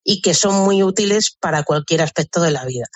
y 0.03 0.21
que 0.21 0.35
son 0.35 0.65
muy 0.65 0.83
útiles 0.83 1.37
para 1.41 1.63
cualquier 1.63 2.03
aspecto 2.03 2.41
de 2.41 2.51
la 2.51 2.65
vida. 2.65 2.87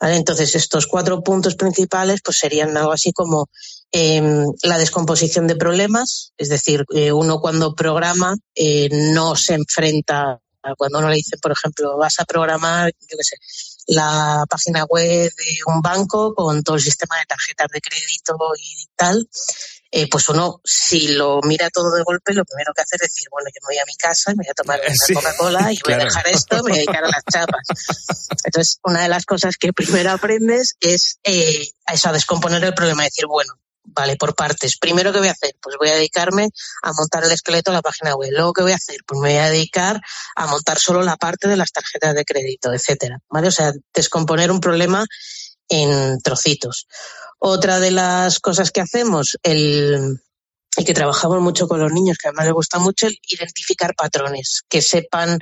Entonces, 0.00 0.54
estos 0.54 0.86
cuatro 0.86 1.22
puntos 1.22 1.54
principales 1.54 2.20
pues 2.24 2.38
serían 2.38 2.76
algo 2.76 2.92
así 2.92 3.12
como 3.12 3.48
eh, 3.92 4.44
la 4.62 4.78
descomposición 4.78 5.46
de 5.46 5.56
problemas, 5.56 6.32
es 6.38 6.48
decir, 6.48 6.84
eh, 6.94 7.12
uno 7.12 7.40
cuando 7.40 7.74
programa 7.74 8.34
eh, 8.54 8.88
no 8.90 9.36
se 9.36 9.54
enfrenta, 9.54 10.40
a 10.62 10.74
cuando 10.76 10.98
uno 10.98 11.08
le 11.08 11.16
dice, 11.16 11.36
por 11.38 11.52
ejemplo, 11.52 11.96
vas 11.98 12.18
a 12.18 12.24
programar, 12.24 12.90
yo 13.00 13.16
qué 13.18 13.24
sé, 13.24 13.36
la 13.88 14.44
página 14.48 14.84
web 14.84 15.30
de 15.30 15.58
un 15.66 15.82
banco 15.82 16.34
con 16.34 16.62
todo 16.62 16.76
el 16.76 16.82
sistema 16.82 17.18
de 17.18 17.26
tarjetas 17.26 17.68
de 17.72 17.80
crédito 17.80 18.36
y 18.58 18.86
tal, 18.96 19.28
eh, 19.94 20.08
pues 20.08 20.26
uno, 20.30 20.62
si 20.64 21.08
lo 21.08 21.40
mira 21.42 21.68
todo 21.68 21.94
de 21.94 22.02
golpe, 22.02 22.32
lo 22.32 22.46
primero 22.46 22.72
que 22.74 22.80
hace 22.80 22.96
es 22.96 23.02
decir, 23.02 23.26
bueno, 23.30 23.50
yo 23.54 23.60
me 23.62 23.74
voy 23.74 23.78
a 23.78 23.84
mi 23.86 23.94
casa, 23.94 24.30
me 24.30 24.36
voy 24.36 24.48
a 24.48 24.54
tomar 24.54 24.80
una 24.80 24.94
Sí, 24.94 25.12
Coca-Cola 25.12 25.70
y 25.70 25.78
voy 25.84 25.92
a 25.92 25.98
dejar 25.98 26.26
esto, 26.28 26.56
me 26.56 26.62
voy 26.62 26.72
a 26.72 26.76
dedicar 26.76 27.04
a 27.04 27.08
las 27.08 27.22
chapas. 27.30 27.66
Entonces, 28.44 28.78
una 28.84 29.02
de 29.02 29.08
las 29.08 29.26
cosas 29.26 29.58
que 29.58 29.74
primero 29.74 30.10
aprendes 30.10 30.76
es 30.80 31.18
eh, 31.24 31.72
a 31.84 31.92
eso, 31.92 32.08
a 32.08 32.12
descomponer 32.12 32.64
el 32.64 32.72
problema, 32.72 33.04
decir, 33.04 33.26
bueno, 33.26 33.52
vale, 33.84 34.16
por 34.16 34.34
partes. 34.34 34.78
Primero, 34.78 35.12
¿qué 35.12 35.18
voy 35.18 35.28
a 35.28 35.32
hacer? 35.32 35.54
Pues 35.60 35.76
voy 35.78 35.90
a 35.90 35.94
dedicarme 35.94 36.48
a 36.82 36.92
montar 36.94 37.24
el 37.24 37.32
esqueleto 37.32 37.70
de 37.70 37.76
la 37.76 37.82
página 37.82 38.14
web. 38.14 38.30
Luego, 38.32 38.54
¿qué 38.54 38.62
voy 38.62 38.72
a 38.72 38.76
hacer? 38.76 38.96
Pues 39.06 39.20
me 39.20 39.28
voy 39.28 39.38
a 39.38 39.50
dedicar 39.50 40.00
a 40.36 40.46
montar 40.46 40.78
solo 40.78 41.02
la 41.02 41.18
parte 41.18 41.48
de 41.48 41.56
las 41.58 41.70
tarjetas 41.70 42.14
de 42.14 42.24
crédito, 42.24 42.72
etcétera. 42.72 43.18
¿Vale? 43.28 43.48
O 43.48 43.52
sea, 43.52 43.72
descomponer 43.92 44.50
un 44.50 44.60
problema 44.60 45.04
en 45.68 46.18
trocitos. 46.20 46.86
Otra 47.44 47.80
de 47.80 47.90
las 47.90 48.38
cosas 48.38 48.70
que 48.70 48.80
hacemos, 48.80 49.36
el, 49.42 50.20
y 50.76 50.84
que 50.84 50.94
trabajamos 50.94 51.40
mucho 51.40 51.66
con 51.66 51.80
los 51.80 51.90
niños, 51.90 52.16
que 52.16 52.28
además 52.28 52.44
les 52.44 52.54
gusta 52.54 52.78
mucho 52.78 53.08
el 53.08 53.18
identificar 53.26 53.96
patrones, 53.96 54.62
que 54.68 54.80
sepan 54.80 55.40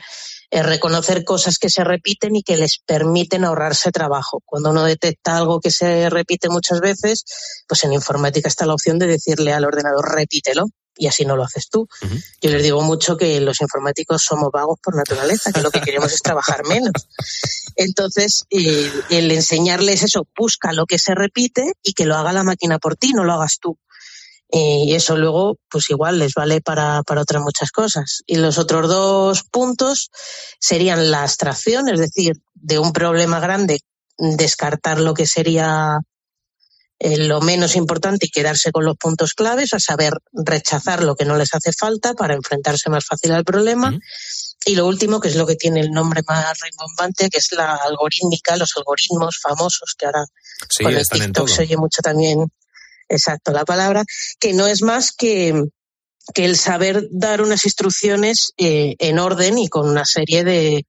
eh, 0.50 0.62
reconocer 0.62 1.25
cosas 1.25 1.59
que 1.59 1.69
se 1.69 1.85
repiten 1.85 2.37
y 2.37 2.42
que 2.42 2.57
les 2.57 2.78
permiten 2.87 3.45
ahorrarse 3.45 3.92
trabajo. 3.92 4.40
Cuando 4.47 4.71
uno 4.71 4.85
detecta 4.85 5.37
algo 5.37 5.61
que 5.61 5.71
se 5.71 6.09
repite 6.09 6.49
muchas 6.49 6.80
veces, 6.80 7.26
pues 7.69 7.85
en 7.85 7.92
informática 7.92 8.49
está 8.49 8.64
la 8.64 8.73
opción 8.73 8.99
de 8.99 9.07
decirle 9.07 9.52
al 9.52 9.66
ordenador 9.66 10.14
repítelo 10.14 10.69
y 10.97 11.06
así 11.06 11.25
no 11.25 11.37
lo 11.37 11.44
haces 11.44 11.68
tú. 11.68 11.88
Yo 12.40 12.50
les 12.50 12.62
digo 12.62 12.82
mucho 12.82 13.16
que 13.16 13.40
los 13.40 13.61
informáticos 13.61 14.23
somos 14.23 14.50
vagos 14.52 14.78
por 14.82 14.97
naturaleza, 14.97 15.52
que 15.52 15.62
lo 15.62 15.70
que 15.70 15.80
queremos 15.80 16.12
es 16.12 16.23
trabajar 16.23 16.66
menos. 16.66 16.92
Entonces, 17.76 18.44
eh, 18.50 18.90
el 19.11 19.30
enseñarles 19.30 20.02
eso, 20.02 20.26
busca 20.37 20.73
lo 20.73 20.87
que 20.87 20.99
se 20.99 21.14
repite 21.14 21.73
y 21.82 21.92
que 21.94 22.04
lo 22.04 22.16
haga 22.16 22.32
la 22.32 22.42
máquina 22.42 22.78
por 22.78 22.97
ti, 22.97 23.12
no 23.12 23.25
lo 23.25 23.32
hagas 23.32 23.59
tú. 23.61 23.78
Eh, 24.52 24.85
y 24.87 24.94
eso 24.94 25.16
luego, 25.16 25.59
pues 25.70 25.90
igual 25.90 26.18
les 26.18 26.35
vale 26.35 26.61
para, 26.61 27.02
para 27.04 27.20
otras 27.20 27.42
muchas 27.42 27.70
cosas. 27.70 28.23
Y 28.26 28.37
los 28.37 28.59
otros 28.59 28.88
dos 28.88 29.44
puntos 29.44 30.11
serían 30.59 31.11
la 31.11 31.23
abstracción, 31.23 31.88
es 31.88 32.00
decir, 32.00 32.35
de 32.54 32.78
un 32.78 32.92
problema 32.92 33.38
grande, 33.38 33.80
descartar 34.18 34.99
lo 35.00 35.14
que 35.14 35.26
sería 35.26 35.99
eh, 37.02 37.16
lo 37.16 37.40
menos 37.40 37.76
importante 37.76 38.26
y 38.26 38.30
quedarse 38.30 38.73
con 38.73 38.85
los 38.85 38.97
puntos 38.97 39.33
claves, 39.33 39.73
a 39.73 39.80
saber 39.80 40.12
rechazar 40.33 41.02
lo 41.02 41.16
que 41.16 41.25
no 41.25 41.37
les 41.37 41.54
hace 41.54 41.73
falta 41.73 42.12
para 42.12 42.35
enfrentarse 42.35 42.90
más 42.90 43.07
fácil 43.07 43.33
al 43.33 43.45
problema. 43.45 43.99
Y 44.66 44.75
lo 44.75 44.87
último, 44.87 45.19
que 45.19 45.28
es 45.28 45.37
lo 45.37 45.47
que 45.47 45.57
tiene 45.57 45.80
el 45.80 45.90
nombre 45.90 46.21
más 46.28 46.59
rimbombante, 46.61 47.30
que 47.30 47.38
es 47.38 47.52
la 47.52 47.75
algorítmica, 47.76 48.57
los 48.57 48.76
algoritmos 48.76 49.38
famosos, 49.42 49.95
que 49.99 50.04
ahora 50.04 50.26
Sí, 50.69 50.85
con 50.85 50.95
el 50.95 51.09
TikTok 51.09 51.49
se 51.49 51.62
oye 51.62 51.76
mucho 51.76 52.02
también, 52.02 52.52
exacto, 53.09 53.52
la 53.52 53.64
palabra, 53.64 54.04
que 54.38 54.52
no 54.52 54.66
es 54.66 54.83
más 54.83 55.12
que, 55.12 55.54
que 56.35 56.45
el 56.45 56.57
saber 56.59 57.09
dar 57.11 57.40
unas 57.40 57.64
instrucciones 57.64 58.52
eh, 58.59 58.95
en 58.99 59.19
orden 59.19 59.59
y 59.59 59.69
con 59.69 59.88
una 59.88 60.04
serie 60.04 60.45
de, 60.45 60.87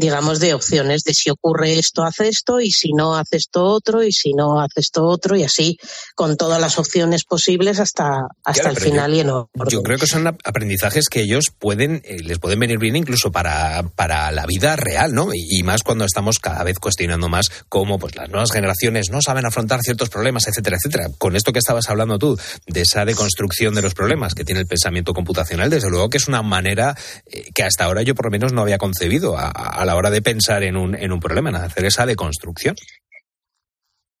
digamos, 0.00 0.38
de 0.38 0.54
opciones 0.54 1.02
de 1.02 1.12
si 1.12 1.28
ocurre 1.28 1.76
esto, 1.76 2.04
hace 2.04 2.28
esto, 2.28 2.60
y 2.60 2.70
si 2.70 2.92
no, 2.92 3.16
hace 3.16 3.36
esto 3.36 3.64
otro, 3.64 4.04
y 4.04 4.12
si 4.12 4.32
no, 4.32 4.60
hace 4.60 4.78
esto 4.80 5.04
otro, 5.04 5.34
y 5.34 5.42
así 5.42 5.76
con 6.14 6.36
todas 6.36 6.60
las 6.60 6.78
opciones 6.78 7.24
posibles 7.24 7.80
hasta, 7.80 8.28
hasta 8.44 8.62
Claro, 8.62 8.68
el 8.70 8.74
pero 8.76 8.86
yo- 8.86 8.90
final 8.92 9.14
y 9.14 9.20
en 9.20 9.30
orden. 9.30 9.48
Yo 9.70 9.82
creo 9.82 9.98
que 9.98 10.06
son 10.06 10.28
ap- 10.28 10.38
aprendizajes 10.44 11.08
que 11.08 11.22
ellos 11.22 11.46
pueden, 11.58 12.00
eh, 12.04 12.18
les 12.22 12.38
pueden 12.38 12.60
venir 12.60 12.78
bien 12.78 12.94
incluso 12.94 13.32
para, 13.32 13.82
para 13.96 14.30
la 14.30 14.46
vida 14.46 14.76
real, 14.76 15.12
¿no? 15.14 15.34
Y, 15.34 15.58
y 15.58 15.62
más 15.64 15.82
cuando 15.82 16.04
estamos 16.04 16.38
cada 16.38 16.62
vez 16.62 16.78
cuestionando 16.78 17.28
más 17.28 17.50
cómo 17.68 17.98
pues, 17.98 18.14
las 18.14 18.28
nuevas 18.30 18.52
generaciones 18.52 19.10
no 19.10 19.20
saben 19.20 19.46
afrontar 19.46 19.80
ciertos 19.82 20.10
problemas, 20.10 20.46
etcétera, 20.46 20.76
etcétera. 20.76 21.08
Con 21.18 21.34
esto 21.34 21.52
que 21.52 21.58
estabas 21.58 21.90
hablando 21.90 22.20
tú, 22.20 22.38
de 22.68 22.82
esa 22.82 23.04
deconstrucción 23.04 23.74
de 23.74 23.82
los 23.82 23.94
problemas 23.94 24.34
que 24.34 24.44
tiene 24.44 24.60
el 24.60 24.68
pensamiento 24.68 25.12
computacional, 25.12 25.70
desde 25.70 25.90
luego 25.90 26.08
que 26.08 26.18
es 26.18 26.28
una 26.28 26.42
manera 26.42 26.96
eh, 27.26 27.46
que 27.52 27.64
hasta 27.64 27.82
ahora 27.84 28.02
yo 28.02 28.14
por 28.14 28.26
lo 28.26 28.30
menos 28.30 28.52
no 28.52 28.62
había 28.62 28.78
concebido 28.78 29.36
a, 29.36 29.48
a 29.48 29.84
la 29.88 29.96
hora 29.96 30.10
de 30.10 30.20
pensar 30.20 30.62
en 30.64 30.76
un, 30.76 30.94
en 30.94 31.12
un 31.12 31.18
problema, 31.18 31.48
en 31.48 31.56
hacer 31.56 31.86
esa 31.86 32.04
deconstrucción. 32.04 32.76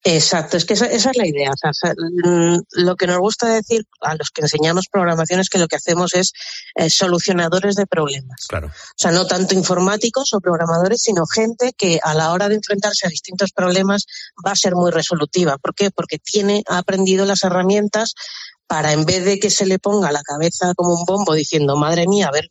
Exacto, 0.02 0.56
es 0.56 0.64
que 0.64 0.72
esa, 0.72 0.86
esa 0.86 1.10
es 1.10 1.16
la 1.18 1.26
idea. 1.26 1.50
O 1.50 1.72
sea, 1.74 1.92
mm, 1.92 2.60
lo 2.84 2.96
que 2.96 3.06
nos 3.06 3.18
gusta 3.18 3.48
decir 3.48 3.84
a 4.00 4.14
los 4.14 4.30
que 4.30 4.40
enseñamos 4.40 4.86
programación 4.90 5.40
es 5.40 5.50
que 5.50 5.58
lo 5.58 5.68
que 5.68 5.76
hacemos 5.76 6.14
es 6.14 6.32
eh, 6.76 6.88
solucionadores 6.88 7.74
de 7.74 7.86
problemas. 7.86 8.46
Claro. 8.48 8.68
O 8.68 8.96
sea, 8.96 9.10
no 9.10 9.26
tanto 9.26 9.54
informáticos 9.54 10.32
o 10.32 10.40
programadores, 10.40 11.02
sino 11.02 11.26
gente 11.26 11.74
que 11.76 12.00
a 12.02 12.14
la 12.14 12.32
hora 12.32 12.48
de 12.48 12.54
enfrentarse 12.54 13.06
a 13.06 13.10
distintos 13.10 13.52
problemas 13.52 14.06
va 14.46 14.52
a 14.52 14.56
ser 14.56 14.74
muy 14.74 14.90
resolutiva. 14.90 15.58
¿Por 15.58 15.74
qué? 15.74 15.90
Porque 15.90 16.18
tiene, 16.18 16.62
ha 16.66 16.78
aprendido 16.78 17.26
las 17.26 17.42
herramientas 17.42 18.14
para, 18.66 18.92
en 18.92 19.04
vez 19.04 19.22
de 19.26 19.38
que 19.38 19.50
se 19.50 19.66
le 19.66 19.78
ponga 19.78 20.12
la 20.12 20.22
cabeza 20.22 20.72
como 20.74 20.94
un 20.94 21.04
bombo 21.04 21.34
diciendo, 21.34 21.76
madre 21.76 22.06
mía, 22.06 22.28
a 22.28 22.32
ver 22.32 22.48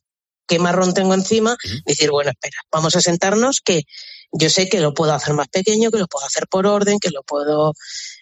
qué 0.48 0.60
marrón 0.60 0.94
tengo 0.94 1.13
encima, 1.13 1.58
decir, 1.86 2.10
bueno, 2.12 2.32
espera, 2.32 2.58
vamos 2.72 2.96
a 2.96 3.01
sentarnos 3.01 3.62
que 3.63 3.84
yo 4.32 4.50
sé 4.50 4.68
que 4.68 4.80
lo 4.80 4.94
puedo 4.94 5.13
hacer 5.13 5.34
más 5.34 5.48
pequeño, 5.48 5.89
que 5.89 6.00
lo 6.00 6.08
puedo 6.08 6.25
hacer 6.25 6.48
por 6.48 6.68
orden, 6.68 7.00
que 7.00 7.10
lo 7.10 7.24
puedo, 7.24 7.74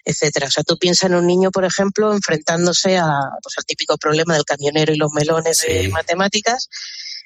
etcétera. 0.04 0.48
O 0.48 0.52
sea, 0.52 0.64
tú 0.64 0.78
piensas 0.78 1.10
en 1.10 1.16
un 1.16 1.26
niño, 1.26 1.52
por 1.52 1.66
ejemplo, 1.66 2.14
enfrentándose 2.14 2.98
a, 2.98 3.10
pues, 3.42 3.56
al 3.58 3.66
típico 3.66 3.98
problema 3.98 4.36
del 4.36 4.46
camionero 4.46 4.94
y 4.94 4.98
los 4.98 5.12
melones 5.14 5.58
de 5.68 5.90
matemáticas 5.90 6.70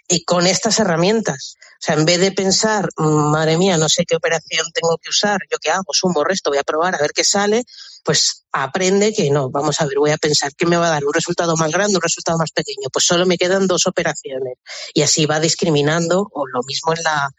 y 0.09 0.25
con 0.25 0.47
estas 0.47 0.79
herramientas. 0.79 1.55
O 1.81 1.81
sea, 1.81 1.95
en 1.95 2.05
vez 2.05 2.19
de 2.19 2.33
pensar, 2.33 2.89
"Mm, 2.97 3.31
madre 3.31 3.57
mía, 3.57 3.77
no 3.77 3.87
sé 3.89 4.05
qué 4.05 4.17
operación 4.17 4.65
tengo 4.73 4.97
que 4.97 5.09
usar, 5.09 5.39
yo 5.51 5.57
qué 5.61 5.71
hago, 5.71 5.93
sumo, 5.93 6.23
resto, 6.25 6.49
voy 6.51 6.59
a 6.59 6.63
probar 6.63 6.95
a 6.95 6.99
ver 6.99 7.11
qué 7.15 7.23
sale, 7.23 7.63
pues 8.03 8.45
aprende 8.51 9.13
que 9.13 9.29
no, 9.29 9.49
vamos 9.51 9.79
a 9.81 9.85
ver, 9.85 9.99
voy 9.99 10.11
a 10.11 10.17
pensar 10.17 10.51
qué 10.57 10.65
me 10.65 10.77
va 10.77 10.87
a 10.87 10.91
dar 10.91 11.05
un 11.05 11.13
resultado 11.13 11.55
más 11.57 11.71
grande, 11.71 11.95
un 11.95 12.01
resultado 12.01 12.37
más 12.39 12.51
pequeño. 12.51 12.89
Pues 12.91 13.05
solo 13.05 13.25
me 13.27 13.37
quedan 13.37 13.67
dos 13.67 13.85
operaciones. 13.87 14.55
Y 14.93 15.03
así 15.03 15.25
va 15.27 15.39
discriminando, 15.39 16.27
o 16.33 16.47
lo 16.47 16.61
mismo 16.65 16.93
en 16.93 17.03
la, 17.03 17.29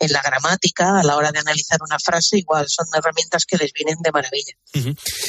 en 0.00 0.12
la 0.12 0.22
gramática, 0.22 0.98
a 0.98 1.04
la 1.04 1.16
hora 1.16 1.30
de 1.30 1.38
analizar 1.38 1.78
una 1.86 1.98
frase, 2.02 2.38
igual 2.38 2.64
son 2.68 2.86
herramientas 2.96 3.44
que 3.46 3.58
les 3.58 3.70
vienen 3.72 3.96
de 4.02 4.10
maravilla. 4.10 4.54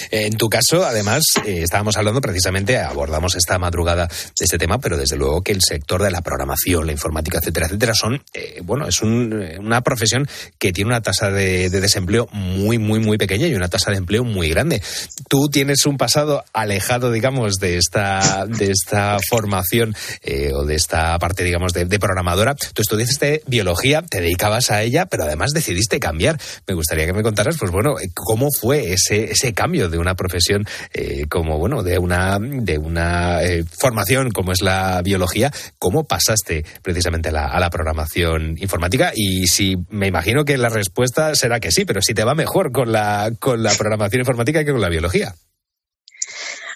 En 0.10 0.38
tu 0.38 0.47
caso, 0.47 0.86
además, 0.86 1.23
eh, 1.45 1.62
estábamos 1.63 1.97
hablando 1.97 2.21
precisamente, 2.21 2.79
abordamos 2.79 3.36
esta 3.36 3.60
madrugada 3.60 4.07
de 4.07 4.45
este 4.45 4.57
tema, 4.57 4.79
pero 4.79 4.97
desde 4.97 5.17
luego 5.17 5.41
que 5.41 5.51
el 5.51 5.62
sector 5.62 6.01
de 6.01 6.10
la 6.10 6.21
programación, 6.21 6.86
la 6.86 6.93
informática, 6.93 7.39
etcétera, 7.39 7.67
etcétera, 7.67 7.93
son, 7.93 8.23
eh, 8.34 8.62
bueno, 8.63 8.88
es 8.88 9.01
un, 9.01 9.43
eh, 9.43 9.60
una 9.60 9.81
profesión 9.81 10.27
que 10.57 10.71
tiene 10.71 10.89
una 10.89 11.01
tasa 11.01 11.29
de, 11.31 11.69
de 11.69 11.81
desempleo 11.81 12.27
muy, 12.31 12.77
muy, 12.77 12.99
muy 12.99 13.17
pequeña 13.17 13.47
y 13.47 13.55
una 13.55 13.67
tasa 13.67 13.91
de 13.91 13.97
empleo 13.97 14.23
muy 14.23 14.49
grande. 14.49 14.81
Tú 15.27 15.49
tienes 15.49 15.86
un 15.86 15.97
pasado 15.97 16.45
alejado, 16.53 17.12
digamos, 17.12 17.55
de 17.55 17.77
esta, 17.77 18.45
de 18.47 18.71
esta 18.71 19.17
formación 19.29 19.95
eh, 20.21 20.51
o 20.53 20.63
de 20.65 20.75
esta 20.75 21.19
parte, 21.19 21.43
digamos, 21.43 21.73
de, 21.73 21.86
de 21.86 21.99
programadora. 21.99 22.55
Tú 22.55 22.81
estudiaste 22.81 23.43
biología, 23.47 24.01
te 24.01 24.21
dedicabas 24.21 24.61
a 24.69 24.84
ella, 24.84 25.06
pero 25.06 25.24
además 25.24 25.52
decidiste 25.52 26.00
cambiar. 26.00 26.39
Me 26.67 26.76
gustaría 26.76 27.06
que 27.06 27.13
me 27.13 27.24
contaras, 27.24 27.58
pues 27.58 27.71
bueno, 27.71 28.00
eh, 28.00 28.10
cómo 28.13 28.50
fue 28.52 28.93
ese, 28.93 29.32
ese 29.32 29.54
cambio 29.54 29.89
de 29.89 29.97
una 29.97 30.15
profesión 30.15 30.65
eh, 30.93 31.26
como, 31.30 31.58
bueno, 31.58 31.84
de 31.84 31.97
una, 31.97 32.38
de 32.39 32.78
una 32.78 33.41
eh, 33.43 33.63
formación 33.63 34.32
como 34.32 34.52
es 34.52 34.62
la 34.62 35.02
biología, 35.02 35.52
cómo 35.80 36.04
pasaste 36.04 36.65
precisamente 36.84 37.32
la, 37.32 37.47
a 37.47 37.60
la 37.60 37.69
programación 37.69 38.58
informática 38.60 39.12
y 39.15 39.47
si 39.47 39.78
me 39.89 40.08
imagino 40.08 40.45
que 40.45 40.58
la 40.58 40.69
respuesta 40.69 41.34
será 41.36 41.60
que 41.60 41.71
sí, 41.71 41.86
pero 41.86 42.02
si 42.02 42.13
te 42.13 42.24
va 42.24 42.36
mejor 42.36 42.71
con 42.71 42.91
la, 42.91 43.32
con 43.39 43.63
la 43.63 43.74
programación 43.74 44.21
informática 44.21 44.63
que 44.63 44.71
con 44.71 44.82
la 44.82 44.89
biología. 44.89 45.34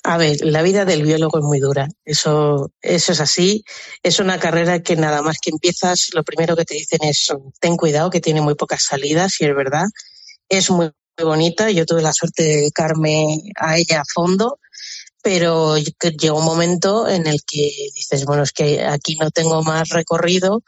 A 0.08 0.18
ver, 0.18 0.38
la 0.42 0.62
vida 0.62 0.86
del 0.86 1.02
biólogo 1.02 1.40
es 1.40 1.44
muy 1.44 1.60
dura. 1.60 1.88
Eso, 2.06 2.72
eso 2.80 3.12
es 3.12 3.20
así. 3.20 3.64
Es 4.04 4.20
una 4.20 4.38
carrera 4.38 4.80
que 4.84 4.96
nada 4.96 5.24
más 5.24 5.38
que 5.42 5.50
empiezas, 5.50 6.10
lo 6.14 6.24
primero 6.24 6.56
que 6.56 6.64
te 6.64 6.76
dicen 6.76 7.00
es 7.02 7.34
ten 7.60 7.76
cuidado, 7.76 8.12
que 8.12 8.22
tiene 8.22 8.40
muy 8.40 8.54
pocas 8.54 8.84
salidas, 8.84 9.42
y 9.42 9.46
es 9.46 9.56
verdad. 9.56 9.86
Es 10.48 10.70
muy, 10.70 10.92
muy 11.18 11.26
bonita. 11.26 11.72
Yo 11.72 11.88
tuve 11.88 12.04
la 12.04 12.14
suerte 12.14 12.44
de 12.44 12.56
dedicarme 12.58 13.40
a 13.56 13.80
ella 13.80 14.02
a 14.02 14.14
fondo, 14.14 14.60
pero 15.24 15.76
llegó 15.78 16.38
un 16.38 16.46
momento 16.46 17.10
en 17.10 17.26
el 17.26 17.40
que 17.44 17.72
dices, 17.96 18.26
bueno, 18.26 18.44
es 18.44 18.52
que 18.52 18.86
aquí 18.86 19.16
no 19.16 19.32
tengo 19.32 19.64
más 19.64 19.90
recorrido 19.90 20.62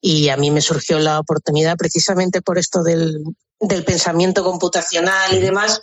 y 0.00 0.30
a 0.30 0.36
mí 0.36 0.50
me 0.50 0.62
surgió 0.62 0.98
la 0.98 1.20
oportunidad 1.20 1.76
precisamente 1.76 2.42
por 2.42 2.58
esto 2.58 2.82
del, 2.82 3.22
del 3.60 3.84
pensamiento 3.84 4.42
computacional 4.42 5.32
y 5.32 5.38
demás 5.38 5.80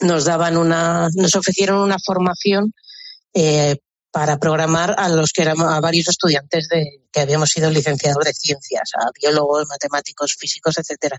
nos 0.00 0.24
daban 0.24 0.56
una, 0.56 1.08
nos 1.14 1.34
ofrecieron 1.34 1.78
una 1.78 1.98
formación 1.98 2.72
eh, 3.32 3.76
para 4.10 4.38
programar 4.38 4.94
a 4.96 5.08
los 5.08 5.32
que 5.32 5.42
éramos 5.42 5.72
a 5.72 5.80
varios 5.80 6.08
estudiantes 6.08 6.68
de 6.68 7.02
que 7.10 7.20
habíamos 7.20 7.50
sido 7.50 7.68
licenciados 7.70 8.24
de 8.24 8.32
ciencias, 8.32 8.90
a 8.94 9.10
biólogos, 9.20 9.66
matemáticos, 9.68 10.36
físicos, 10.38 10.78
etcétera. 10.78 11.18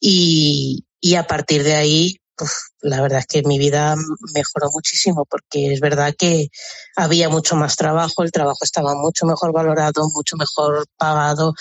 Y, 0.00 0.84
y 1.00 1.14
a 1.14 1.26
partir 1.26 1.62
de 1.62 1.76
ahí, 1.76 2.20
uf, 2.40 2.52
la 2.80 3.00
verdad 3.00 3.20
es 3.20 3.26
que 3.26 3.42
mi 3.42 3.58
vida 3.58 3.94
mejoró 4.34 4.70
muchísimo 4.72 5.24
porque 5.24 5.72
es 5.72 5.80
verdad 5.80 6.14
que 6.16 6.48
había 6.96 7.28
mucho 7.28 7.56
más 7.56 7.76
trabajo, 7.76 8.22
el 8.22 8.32
trabajo 8.32 8.64
estaba 8.64 8.94
mucho 8.94 9.26
mejor 9.26 9.52
valorado, 9.52 10.08
mucho 10.14 10.36
mejor 10.36 10.86
pagado. 10.96 11.54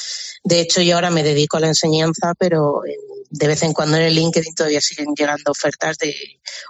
De 0.44 0.60
hecho, 0.60 0.82
yo 0.82 0.96
ahora 0.96 1.10
me 1.10 1.24
dedico 1.24 1.58
a 1.58 1.62
la 1.62 1.68
enseñanza, 1.68 2.34
pero 2.38 2.86
en 2.86 3.16
de 3.30 3.48
vez 3.48 3.64
en 3.64 3.74
cuando 3.74 3.98
en 3.98 4.04
el 4.04 4.16
LinkedIn 4.16 4.56
todavía 4.56 4.82
siguen 4.82 5.14
llegando 5.16 5.52
ofertas 5.52 5.98
de, 5.98 6.16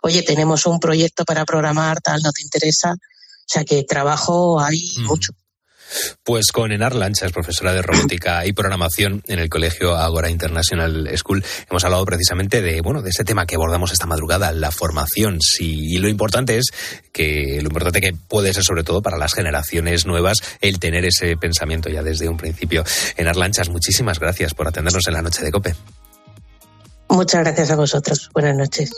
oye, 0.02 0.24
tenemos 0.24 0.66
un 0.66 0.80
proyecto 0.80 1.24
para 1.24 1.46
programar, 1.46 2.02
tal, 2.02 2.22
¿no 2.24 2.32
te 2.32 2.42
interesa? 2.42 2.94
O 2.94 3.48
sea 3.48 3.64
que 3.64 3.84
trabajo 3.84 4.60
hay 4.60 4.82
mm. 4.98 5.06
mucho. 5.06 5.34
Pues 6.24 6.48
con 6.52 6.72
Enar 6.72 6.96
Lanchas, 6.96 7.32
profesora 7.32 7.74
de 7.74 7.82
robótica 7.82 8.46
y 8.46 8.54
programación 8.54 9.24
en 9.28 9.40
el 9.40 9.50
Colegio 9.50 9.96
Agora 9.96 10.30
International 10.30 11.10
School, 11.18 11.44
hemos 11.70 11.84
hablado 11.84 12.06
precisamente 12.06 12.62
de, 12.62 12.82
bueno, 12.82 13.02
de 13.02 13.10
ese 13.10 13.24
tema 13.24 13.46
que 13.46 13.56
abordamos 13.56 13.92
esta 13.92 14.06
madrugada, 14.06 14.52
la 14.52 14.72
formación. 14.72 15.40
Sí, 15.42 15.96
y 15.96 15.98
lo 15.98 16.10
importante 16.10 16.58
es 16.58 16.66
que, 17.12 17.60
lo 17.62 17.68
importante 17.68 18.02
que 18.02 18.14
puede 18.14 18.54
ser 18.54 18.64
sobre 18.64 18.84
todo 18.84 19.02
para 19.02 19.18
las 19.18 19.34
generaciones 19.34 20.06
nuevas 20.06 20.38
el 20.62 20.80
tener 20.80 21.06
ese 21.06 21.38
pensamiento 21.38 21.90
ya 21.90 22.04
desde 22.04 22.30
un 22.30 22.38
principio. 22.38 22.84
Enar 23.18 23.36
Lanchas, 23.36 23.70
muchísimas 23.70 24.20
gracias 24.20 24.54
por 24.54 24.68
atendernos 24.68 25.08
en 25.08 25.14
la 25.14 25.22
noche 25.22 25.44
de 25.44 25.52
COPE. 25.52 25.76
Muchas 27.10 27.44
gracias 27.44 27.72
a 27.72 27.76
vosotros. 27.76 28.30
Buenas 28.34 28.56
noches. 28.56 28.92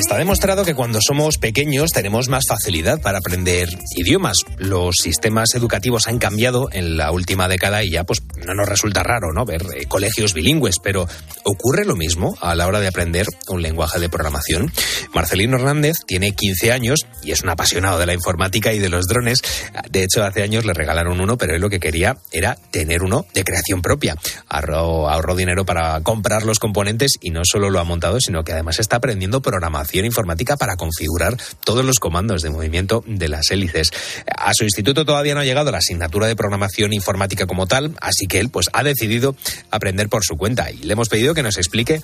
Está 0.00 0.16
demostrado 0.16 0.64
que 0.64 0.74
cuando 0.74 0.98
somos 1.06 1.36
pequeños 1.36 1.90
tenemos 1.90 2.30
más 2.30 2.44
facilidad 2.48 3.02
para 3.02 3.18
aprender 3.18 3.68
idiomas. 3.94 4.38
Los 4.56 4.96
sistemas 4.96 5.54
educativos 5.54 6.08
han 6.08 6.18
cambiado 6.18 6.70
en 6.72 6.96
la 6.96 7.12
última 7.12 7.48
década 7.48 7.84
y 7.84 7.90
ya 7.90 8.04
pues 8.04 8.22
no 8.46 8.54
nos 8.54 8.66
resulta 8.66 9.02
raro, 9.02 9.34
¿no? 9.34 9.44
Ver 9.44 9.62
eh, 9.76 9.84
colegios 9.86 10.32
bilingües, 10.32 10.76
pero 10.82 11.06
¿ocurre 11.44 11.84
lo 11.84 11.96
mismo 11.96 12.36
a 12.40 12.54
la 12.54 12.66
hora 12.66 12.80
de 12.80 12.88
aprender 12.88 13.26
un 13.48 13.62
lenguaje 13.62 13.98
de 13.98 14.08
programación? 14.08 14.72
Marcelino 15.14 15.56
Hernández 15.56 15.98
tiene 16.06 16.32
15 16.32 16.72
años 16.72 17.00
y 17.22 17.32
es 17.32 17.42
un 17.42 17.48
apasionado 17.48 17.98
de 17.98 18.06
la 18.06 18.14
informática 18.14 18.72
y 18.72 18.78
de 18.78 18.88
los 18.88 19.06
drones. 19.06 19.42
De 19.90 20.04
hecho, 20.04 20.24
hace 20.24 20.42
años 20.42 20.64
le 20.64 20.72
regalaron 20.72 21.20
uno, 21.20 21.36
pero 21.36 21.54
él 21.54 21.60
lo 21.60 21.70
que 21.70 21.80
quería 21.80 22.16
era 22.32 22.56
tener 22.70 23.02
uno 23.02 23.26
de 23.34 23.44
creación 23.44 23.82
propia. 23.82 24.16
Ahorró, 24.48 25.08
ahorró 25.08 25.36
dinero 25.36 25.64
para 25.64 26.00
comprar 26.02 26.44
los 26.44 26.58
componentes 26.58 27.12
y 27.20 27.30
no 27.30 27.42
solo 27.44 27.70
lo 27.70 27.80
ha 27.80 27.84
montado, 27.84 28.20
sino 28.20 28.44
que 28.44 28.52
además 28.52 28.78
está 28.78 28.96
aprendiendo 28.96 29.42
programación 29.42 30.04
informática 30.04 30.56
para 30.56 30.76
configurar 30.76 31.36
todos 31.64 31.84
los 31.84 31.98
comandos 31.98 32.42
de 32.42 32.50
movimiento 32.50 33.02
de 33.06 33.28
las 33.28 33.50
hélices. 33.50 33.90
A 34.36 34.52
su 34.54 34.64
instituto 34.64 35.04
todavía 35.04 35.34
no 35.34 35.40
ha 35.40 35.44
llegado 35.44 35.70
la 35.70 35.78
asignatura 35.78 36.26
de 36.26 36.36
programación 36.36 36.92
informática 36.92 37.46
como 37.46 37.66
tal, 37.66 37.94
así 38.00 38.26
que 38.26 38.40
él 38.40 38.50
pues 38.50 38.66
ha 38.72 38.82
decidido 38.82 39.34
aprender 39.70 40.08
por 40.08 40.24
su 40.24 40.36
cuenta 40.36 40.70
y 40.70 40.78
le 40.78 40.92
hemos 40.92 41.08
pedido 41.08 41.29
que 41.34 41.42
nos 41.42 41.56
explique 41.56 42.00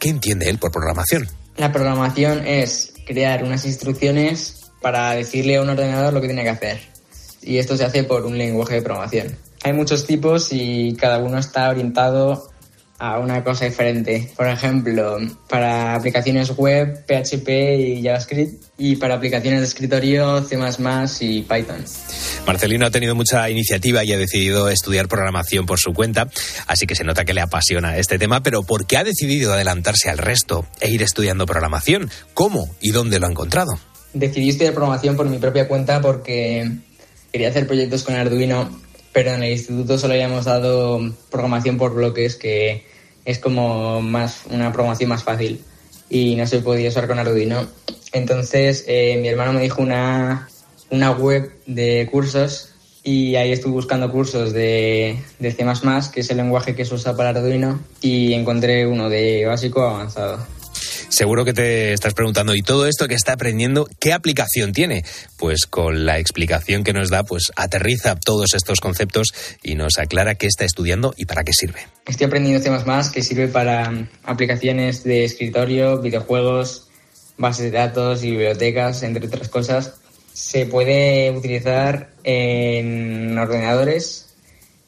qué 0.00 0.08
entiende 0.08 0.48
él 0.48 0.58
por 0.58 0.72
programación. 0.72 1.28
La 1.56 1.72
programación 1.72 2.46
es 2.46 2.92
crear 3.06 3.44
unas 3.44 3.64
instrucciones 3.64 4.70
para 4.80 5.12
decirle 5.12 5.56
a 5.56 5.62
un 5.62 5.70
ordenador 5.70 6.12
lo 6.12 6.20
que 6.20 6.28
tiene 6.28 6.42
que 6.42 6.50
hacer. 6.50 6.80
Y 7.42 7.58
esto 7.58 7.76
se 7.76 7.84
hace 7.84 8.04
por 8.04 8.24
un 8.24 8.38
lenguaje 8.38 8.74
de 8.74 8.82
programación. 8.82 9.36
Hay 9.64 9.72
muchos 9.72 10.06
tipos 10.06 10.48
y 10.50 10.96
cada 10.96 11.18
uno 11.18 11.38
está 11.38 11.68
orientado 11.68 12.51
a 13.02 13.18
una 13.18 13.42
cosa 13.42 13.64
diferente. 13.64 14.30
Por 14.36 14.46
ejemplo, 14.46 15.18
para 15.48 15.96
aplicaciones 15.96 16.56
web, 16.56 17.04
PHP 17.04 17.48
y 17.48 18.02
JavaScript, 18.04 18.62
y 18.78 18.94
para 18.94 19.16
aplicaciones 19.16 19.58
de 19.58 19.66
escritorio, 19.66 20.40
C++ 20.44 20.56
y 21.20 21.42
Python. 21.42 21.84
Marcelino 22.46 22.86
ha 22.86 22.90
tenido 22.92 23.16
mucha 23.16 23.50
iniciativa 23.50 24.04
y 24.04 24.12
ha 24.12 24.18
decidido 24.18 24.68
estudiar 24.68 25.08
programación 25.08 25.66
por 25.66 25.80
su 25.80 25.92
cuenta, 25.92 26.28
así 26.68 26.86
que 26.86 26.94
se 26.94 27.02
nota 27.02 27.24
que 27.24 27.34
le 27.34 27.40
apasiona 27.40 27.96
este 27.96 28.20
tema, 28.20 28.44
pero 28.44 28.62
¿por 28.62 28.86
qué 28.86 28.98
ha 28.98 29.04
decidido 29.04 29.52
adelantarse 29.52 30.08
al 30.08 30.18
resto 30.18 30.64
e 30.80 30.88
ir 30.88 31.02
estudiando 31.02 31.44
programación? 31.44 32.08
¿Cómo 32.34 32.70
y 32.80 32.92
dónde 32.92 33.18
lo 33.18 33.26
ha 33.26 33.30
encontrado? 33.30 33.72
Decidí 34.14 34.50
estudiar 34.50 34.74
programación 34.74 35.16
por 35.16 35.28
mi 35.28 35.38
propia 35.38 35.66
cuenta 35.66 36.00
porque 36.00 36.70
quería 37.32 37.48
hacer 37.48 37.66
proyectos 37.66 38.04
con 38.04 38.14
Arduino, 38.14 38.70
pero 39.12 39.32
en 39.32 39.42
el 39.42 39.50
instituto 39.50 39.98
solo 39.98 40.14
habíamos 40.14 40.44
dado 40.44 41.00
programación 41.32 41.78
por 41.78 41.94
bloques 41.94 42.36
que 42.36 42.91
es 43.24 43.38
como 43.38 44.00
más 44.00 44.42
una 44.50 44.72
programación 44.72 45.10
más 45.10 45.24
fácil 45.24 45.62
y 46.08 46.36
no 46.36 46.46
se 46.46 46.60
podía 46.60 46.88
usar 46.88 47.08
con 47.08 47.18
Arduino. 47.18 47.66
Entonces 48.12 48.84
eh, 48.86 49.18
mi 49.20 49.28
hermano 49.28 49.52
me 49.52 49.62
dijo 49.62 49.82
una, 49.82 50.48
una 50.90 51.10
web 51.12 51.52
de 51.66 52.08
cursos 52.10 52.72
y 53.02 53.34
ahí 53.36 53.52
estuve 53.52 53.72
buscando 53.72 54.10
cursos 54.12 54.52
de, 54.52 55.18
de 55.38 55.52
C++, 55.52 55.64
que 56.12 56.20
es 56.20 56.30
el 56.30 56.36
lenguaje 56.36 56.74
que 56.74 56.84
se 56.84 56.94
usa 56.94 57.16
para 57.16 57.30
Arduino, 57.30 57.80
y 58.00 58.32
encontré 58.32 58.86
uno 58.86 59.08
de 59.08 59.44
básico 59.46 59.82
avanzado. 59.82 60.46
Seguro 61.12 61.44
que 61.44 61.52
te 61.52 61.92
estás 61.92 62.14
preguntando, 62.14 62.54
¿y 62.54 62.62
todo 62.62 62.86
esto 62.86 63.06
que 63.06 63.14
está 63.14 63.34
aprendiendo, 63.34 63.86
qué 64.00 64.14
aplicación 64.14 64.72
tiene? 64.72 65.04
Pues 65.36 65.66
con 65.66 66.06
la 66.06 66.18
explicación 66.18 66.84
que 66.84 66.94
nos 66.94 67.10
da, 67.10 67.22
pues 67.22 67.52
aterriza 67.54 68.16
todos 68.16 68.54
estos 68.54 68.80
conceptos 68.80 69.34
y 69.62 69.74
nos 69.74 69.98
aclara 69.98 70.36
qué 70.36 70.46
está 70.46 70.64
estudiando 70.64 71.12
y 71.14 71.26
para 71.26 71.44
qué 71.44 71.52
sirve. 71.52 71.80
Estoy 72.06 72.28
aprendiendo 72.28 72.64
temas 72.64 73.10
que 73.10 73.22
sirve 73.22 73.48
para 73.48 74.08
aplicaciones 74.24 75.04
de 75.04 75.24
escritorio, 75.24 75.98
videojuegos, 75.98 76.88
bases 77.36 77.70
de 77.70 77.72
datos 77.72 78.24
y 78.24 78.30
bibliotecas, 78.30 79.02
entre 79.02 79.26
otras 79.26 79.50
cosas. 79.50 79.96
Se 80.32 80.64
puede 80.64 81.30
utilizar 81.30 82.08
en 82.24 83.36
ordenadores 83.36 84.28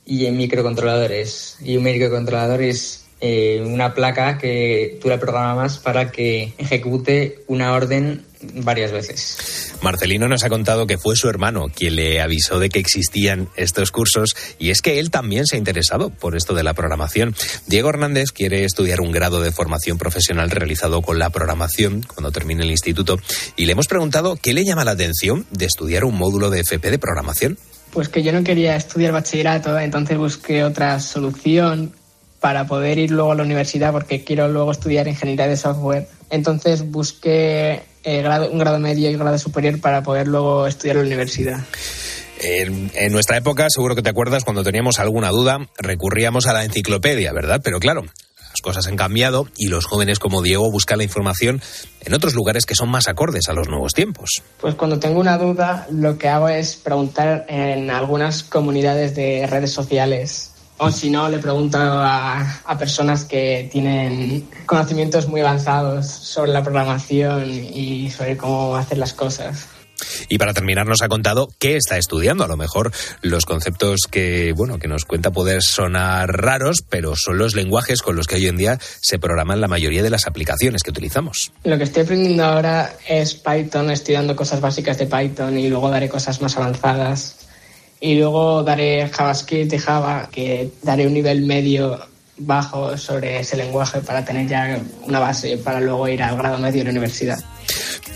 y 0.07 0.25
en 0.25 0.39
microcontroladores. 0.39 1.59
Y 1.63 1.77
un 1.77 1.83
microcontrolador 1.83 2.63
es 2.63 3.04
eh, 3.27 3.63
una 3.65 3.95
placa 3.95 4.37
que 4.37 4.99
tú 5.01 5.09
la 5.09 5.19
programas 5.19 5.79
para 5.79 6.11
que 6.11 6.53
ejecute 6.59 7.39
una 7.47 7.73
orden 7.73 8.23
varias 8.57 8.93
veces. 8.93 9.73
Marcelino 9.81 10.29
nos 10.29 10.45
ha 10.45 10.51
contado 10.51 10.87
que 10.87 10.99
fue 10.99 11.17
su 11.17 11.31
hermano 11.31 11.69
quien 11.75 11.97
le 11.97 12.21
avisó 12.21 12.59
de 12.59 12.69
que 12.69 12.81
existían 12.81 13.49
estos 13.57 13.91
cursos 13.93 14.37
y 14.59 14.69
es 14.69 14.83
que 14.83 14.99
él 14.99 15.11
también 15.11 15.47
se 15.47 15.57
ha 15.57 15.59
interesado 15.59 16.11
por 16.11 16.37
esto 16.37 16.53
de 16.53 16.65
la 16.65 16.75
programación. 16.75 17.35
Diego 17.67 17.89
Hernández 17.89 18.31
quiere 18.31 18.67
estudiar 18.67 19.01
un 19.01 19.11
grado 19.11 19.41
de 19.41 19.53
formación 19.53 19.97
profesional 19.97 20.51
realizado 20.51 21.01
con 21.01 21.19
la 21.19 21.31
programación 21.31 22.03
cuando 22.03 22.31
termine 22.31 22.63
el 22.65 22.73
instituto 22.73 23.19
y 23.57 23.65
le 23.65 23.73
hemos 23.73 23.87
preguntado 23.87 24.37
qué 24.37 24.53
le 24.53 24.67
llama 24.67 24.85
la 24.85 24.91
atención 24.91 25.47
de 25.51 25.65
estudiar 25.65 26.05
un 26.05 26.19
módulo 26.19 26.51
de 26.51 26.61
FP 26.61 26.91
de 26.91 26.99
programación. 26.99 27.57
Pues 27.91 28.11
que 28.11 28.23
yo 28.23 28.33
no 28.33 28.45
quería 28.45 28.77
estudiar 28.77 29.13
bachillerato, 29.13 29.79
entonces 29.79 30.19
busqué 30.19 30.63
otra 30.63 31.01
solución 31.01 31.95
para 32.45 32.67
poder 32.67 32.99
ir 32.99 33.11
luego 33.11 33.33
a 33.33 33.35
la 33.37 33.43
universidad 33.43 33.91
porque 33.91 34.23
quiero 34.23 34.49
luego 34.49 34.71
estudiar 34.71 35.09
ingeniería 35.09 35.47
de 35.47 35.57
software. 35.57 36.09
Entonces 36.29 36.91
busqué 36.91 37.81
eh, 38.03 38.21
grado, 38.21 38.51
un 38.51 38.59
grado 38.59 38.79
medio 38.79 39.11
y 39.11 39.15
un 39.15 39.21
grado 39.21 39.39
superior 39.39 39.81
para 39.81 40.03
poder 40.03 40.29
luego 40.29 40.67
estudiar 40.67 40.97
en 40.97 41.05
la 41.05 41.07
universidad. 41.07 41.61
En, 42.43 42.91
en, 42.97 43.13
nuestra 43.15 43.39
época, 43.39 43.69
seguro 43.71 43.95
que 43.95 44.03
te 44.03 44.11
acuerdas, 44.11 44.45
cuando 44.45 44.63
teníamos 44.63 44.99
alguna 44.99 45.31
duda, 45.31 45.71
recurríamos 45.79 46.47
a 46.47 46.53
la 46.53 46.65
enciclopedia, 46.65 47.33
¿verdad? 47.33 47.63
Pero 47.65 47.81
claro, 47.81 48.03
las 48.03 48.61
cosas 48.61 48.87
han 48.89 48.97
cambiado 48.97 49.49
y 49.57 49.69
los 49.69 49.87
jóvenes 49.87 50.19
como 50.19 50.43
Diego 50.43 50.71
buscan 50.71 50.99
la 50.99 51.05
información 51.05 51.63
en 52.05 52.13
otros 52.13 52.35
lugares 52.35 52.67
que 52.67 52.75
son 52.75 52.91
más 52.91 53.09
acordes 53.09 53.49
a 53.49 53.55
los 53.55 53.71
nuevos 53.71 53.95
tiempos. 53.95 54.43
Pues 54.61 54.75
cuando 54.75 54.99
tengo 54.99 55.19
una 55.19 55.39
duda, 55.39 55.87
lo 55.91 56.19
que 56.19 56.29
hago 56.29 56.51
es 56.51 56.77
preguntar 56.77 57.47
en 57.49 57.91
algunas 57.91 58.43
comunidades 58.43 59.17
de 59.17 59.47
redes 59.47 59.73
sociales 59.73 60.51
o 60.79 60.91
si 60.91 61.11
no, 61.11 61.29
le 61.29 61.39
pregunto 61.39 61.79
a, 61.79 62.63
a, 62.65 62.79
personas 62.79 63.25
que 63.25 63.69
tienen 63.71 64.49
conocimientos 64.67 65.29
muy 65.29 65.41
avanzados 65.41 66.07
sobre 66.07 66.53
la 66.53 66.63
programación 66.63 67.51
y 67.51 68.11
sobre 68.11 68.37
cómo 68.37 68.77
hacer 68.77 68.99
las 68.99 69.15
cosas. 69.15 69.69
Y 70.29 70.39
para 70.39 70.55
terminar 70.55 70.87
nos 70.87 71.03
ha 71.03 71.09
contado 71.09 71.49
qué 71.59 71.77
está 71.77 71.99
estudiando. 71.99 72.45
A 72.45 72.49
lo 72.49 72.57
mejor 72.57 72.93
los 73.23 73.45
conceptos 73.45 74.03
que, 74.11 74.53
bueno, 74.57 74.79
que 74.79 74.89
nos 74.89 75.05
cuenta 75.05 75.31
poder 75.31 75.63
sonar 75.63 76.29
raros, 76.29 76.83
pero 76.89 77.15
son 77.17 77.39
los 77.39 77.55
lenguajes 77.55 78.03
con 78.03 78.17
los 78.17 78.27
que 78.27 78.37
hoy 78.37 78.47
en 78.47 78.57
día 78.57 78.79
se 79.01 79.19
programan 79.19 79.61
la 79.61 79.69
mayoría 79.69 80.03
de 80.03 80.11
las 80.11 80.27
aplicaciones 80.27 80.83
que 80.83 80.91
utilizamos. 80.91 81.53
Lo 81.65 81.79
que 81.79 81.85
estoy 81.85 82.03
aprendiendo 82.03 82.45
ahora 82.45 82.97
es 83.09 83.35
Python, 83.35 83.91
estoy 83.91 84.15
dando 84.15 84.37
cosas 84.37 84.61
básicas 84.61 84.99
de 84.99 85.07
Python 85.07 85.59
y 85.59 85.69
luego 85.69 85.91
daré 85.91 86.09
cosas 86.09 86.41
más 86.41 86.57
avanzadas 86.57 87.44
y 88.05 88.17
luego 88.17 88.63
daré 88.63 89.09
JavaScript 89.09 89.73
y 89.73 89.79
Java, 89.79 90.29
que 90.31 90.71
daré 90.83 91.07
un 91.07 91.15
nivel 91.15 91.41
medio 91.47 91.99
bajo 92.37 92.99
sobre 92.99 93.41
ese 93.41 93.57
lenguaje 93.57 94.03
para 94.03 94.23
tener 94.23 94.47
ya 94.47 94.79
una 95.07 95.21
base 95.21 95.57
para 95.57 95.81
luego 95.81 96.07
ir 96.09 96.23
al 96.23 96.37
grado 96.37 96.59
medio 96.59 96.81
de 96.81 96.85
la 96.85 96.91
universidad. 96.91 97.39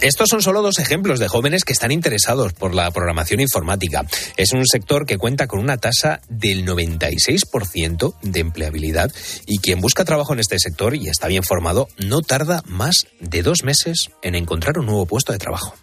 Estos 0.02 0.28
son 0.28 0.42
solo 0.42 0.60
dos 0.60 0.78
ejemplos 0.78 1.18
de 1.18 1.28
jóvenes 1.28 1.64
que 1.64 1.72
están 1.72 1.90
interesados 1.90 2.52
por 2.52 2.74
la 2.74 2.90
programación 2.90 3.40
informática. 3.40 4.04
Es 4.36 4.52
un 4.52 4.66
sector 4.66 5.06
que 5.06 5.16
cuenta 5.16 5.46
con 5.46 5.58
una 5.58 5.78
tasa 5.78 6.20
del 6.28 6.66
96% 6.66 8.14
de 8.20 8.40
empleabilidad 8.40 9.10
y 9.46 9.58
quien 9.58 9.80
busca 9.80 10.04
trabajo 10.04 10.34
en 10.34 10.40
este 10.40 10.58
sector 10.58 10.96
y 10.96 11.08
está 11.08 11.28
bien 11.28 11.44
formado 11.44 11.88
no 11.96 12.20
tarda 12.20 12.62
más 12.66 13.06
de 13.20 13.42
dos 13.42 13.64
meses 13.64 14.10
en 14.20 14.34
encontrar 14.34 14.78
un 14.78 14.84
nuevo 14.84 15.06
puesto 15.06 15.32
de 15.32 15.38
trabajo. 15.38 15.74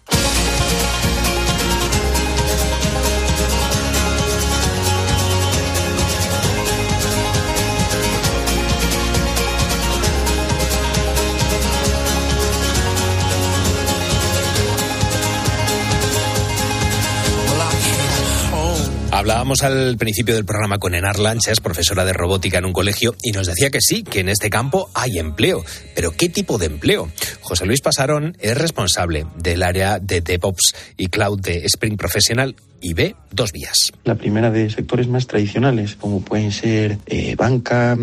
Hablábamos 19.26 19.64
al 19.64 19.98
principio 19.98 20.36
del 20.36 20.46
programa 20.46 20.78
con 20.78 20.94
Enar 20.94 21.18
Lanchas, 21.18 21.60
profesora 21.60 22.06
de 22.06 22.14
robótica 22.14 22.60
en 22.60 22.66
un 22.66 22.74
colegio, 22.74 23.16
y 23.24 23.32
nos 23.32 23.48
decía 23.48 23.72
que 23.72 23.82
sí, 23.82 24.04
que 24.04 24.20
en 24.20 24.30
este 24.30 24.52
campo 24.52 24.92
hay 24.94 25.18
empleo. 25.18 25.66
Pero 25.96 26.12
¿qué 26.12 26.30
tipo 26.30 26.60
de 26.60 26.68
empleo? 26.68 27.10
José 27.42 27.66
Luis 27.66 27.82
Pasarón 27.82 28.38
es 28.40 28.56
responsable 28.56 29.26
del 29.36 29.64
área 29.64 29.98
de 29.98 30.22
DevOps 30.22 30.76
y 30.96 31.08
Cloud 31.08 31.42
de 31.42 31.66
Spring 31.66 31.98
Professional 31.98 32.56
y 32.80 32.94
ve 32.94 33.16
dos 33.32 33.52
vías. 33.52 33.92
La 34.04 34.14
primera 34.14 34.52
de 34.52 34.70
sectores 34.70 35.08
más 35.08 35.26
tradicionales, 35.26 35.96
como 35.96 36.22
pueden 36.22 36.52
ser 36.52 37.00
eh, 37.08 37.36
banca, 37.36 37.98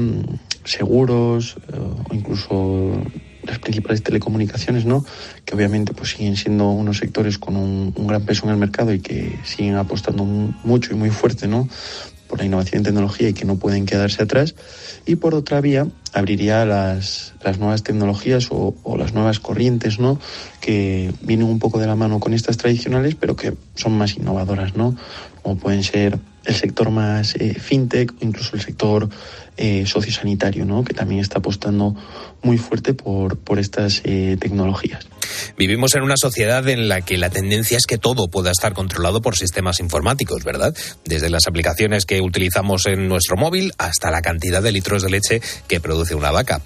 seguros 0.64 1.54
eh, 1.72 1.78
o 1.78 2.14
incluso 2.14 3.00
las 3.42 3.58
principales 3.58 4.02
telecomunicaciones, 4.02 4.84
¿no? 4.84 5.04
Que 5.44 5.54
obviamente 5.54 5.92
pues 5.94 6.10
siguen 6.10 6.36
siendo 6.36 6.70
unos 6.70 6.98
sectores 6.98 7.38
con 7.38 7.56
un, 7.56 7.94
gran 8.06 8.24
peso 8.24 8.44
en 8.44 8.52
el 8.52 8.56
mercado 8.56 8.92
y 8.92 9.00
que 9.00 9.38
siguen 9.44 9.76
apostando 9.76 10.24
mucho 10.24 10.92
y 10.92 10.96
muy 10.96 11.10
fuerte, 11.10 11.48
¿no? 11.48 11.68
por 12.28 12.38
la 12.38 12.46
innovación 12.46 12.78
en 12.78 12.84
tecnología 12.84 13.28
y 13.28 13.34
que 13.34 13.44
no 13.44 13.56
pueden 13.56 13.84
quedarse 13.84 14.22
atrás. 14.22 14.54
Y 15.04 15.16
por 15.16 15.34
otra 15.34 15.60
vía, 15.60 15.86
abriría 16.14 16.64
las, 16.64 17.34
las 17.44 17.58
nuevas 17.58 17.82
tecnologías 17.82 18.48
o, 18.50 18.74
o, 18.82 18.96
las 18.96 19.12
nuevas 19.12 19.38
corrientes, 19.38 19.98
¿no? 19.98 20.18
Que 20.62 21.12
vienen 21.20 21.46
un 21.46 21.58
poco 21.58 21.78
de 21.78 21.86
la 21.86 21.94
mano 21.94 22.20
con 22.20 22.32
estas 22.32 22.56
tradicionales, 22.56 23.16
pero 23.16 23.36
que 23.36 23.52
son 23.74 23.98
más 23.98 24.16
innovadoras, 24.16 24.76
¿no? 24.76 24.96
Como 25.42 25.58
pueden 25.58 25.82
ser 25.82 26.18
el 26.44 26.54
sector 26.54 26.90
más 26.90 27.34
eh, 27.36 27.54
fintech 27.54 28.12
o 28.12 28.24
incluso 28.24 28.56
el 28.56 28.62
sector 28.62 29.08
eh, 29.56 29.84
sociosanitario, 29.86 30.64
¿no? 30.64 30.82
que 30.84 30.94
también 30.94 31.20
está 31.20 31.38
apostando 31.38 31.94
muy 32.42 32.58
fuerte 32.58 32.94
por, 32.94 33.38
por 33.38 33.58
estas 33.58 34.00
eh, 34.04 34.36
tecnologías. 34.40 35.06
Vivimos 35.56 35.94
en 35.94 36.02
una 36.02 36.16
sociedad 36.16 36.66
en 36.68 36.88
la 36.88 37.02
que 37.02 37.18
la 37.18 37.30
tendencia 37.30 37.76
es 37.76 37.86
que 37.86 37.98
todo 37.98 38.28
pueda 38.28 38.50
estar 38.50 38.72
controlado 38.72 39.20
por 39.20 39.36
sistemas 39.36 39.80
informáticos, 39.80 40.44
¿verdad? 40.44 40.74
Desde 41.04 41.30
las 41.30 41.46
aplicaciones 41.46 42.06
que 42.06 42.20
utilizamos 42.20 42.86
en 42.86 43.08
nuestro 43.08 43.36
móvil 43.36 43.72
hasta 43.78 44.10
la 44.10 44.22
cantidad 44.22 44.62
de 44.62 44.72
litros 44.72 45.02
de 45.02 45.10
leche 45.10 45.40
que 45.68 45.80
produce 45.80 46.14
una 46.14 46.30
vaca. 46.30 46.60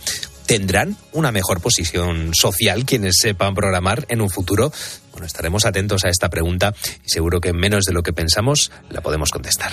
¿Tendrán 0.47 0.97
una 1.13 1.33
mejor 1.33 1.61
posición 1.61 2.33
social 2.33 2.85
quienes 2.85 3.17
sepan 3.21 3.55
programar 3.55 4.07
en 4.09 4.21
un 4.21 4.31
futuro? 4.31 4.73
Bueno, 5.11 5.27
estaremos 5.27 5.67
atentos 5.67 6.05
a 6.05 6.09
esta 6.09 6.29
pregunta 6.29 6.73
y 7.05 7.09
seguro 7.09 7.41
que 7.41 7.53
menos 7.53 7.85
de 7.85 7.93
lo 7.93 8.03
que 8.03 8.13
pensamos 8.13 8.71
la 8.91 9.01
podemos 9.01 9.31
contestar. 9.31 9.73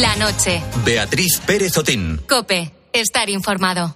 La 0.00 0.16
noche. 0.16 0.62
Beatriz 0.82 1.40
Pérez 1.46 1.76
Otín. 1.76 2.22
Cope. 2.26 2.72
Estar 2.90 3.28
informado. 3.28 3.94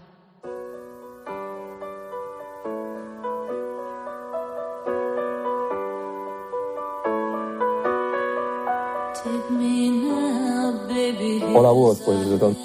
Hola, 11.54 11.70
vos, 11.70 11.98
pues 12.04 12.18
desde 12.20 12.36
dónde. 12.36 12.60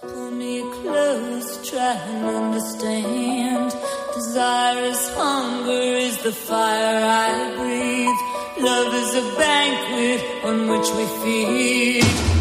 Pull 0.00 0.32
me 0.32 0.62
close, 0.82 1.62
try 1.62 1.78
and 1.78 2.24
understand. 2.26 3.72
Desire 4.16 4.90
is 4.90 5.08
hunger, 5.16 5.98
is 5.98 6.18
the 6.24 6.32
fire 6.32 7.04
I 7.04 7.54
breathe. 7.56 8.20
Love 8.58 8.92
is 8.92 9.14
a 9.14 9.36
banquet 9.38 10.20
on 10.44 10.68
which 10.68 10.90
we 10.96 11.06
feed. 11.22 12.39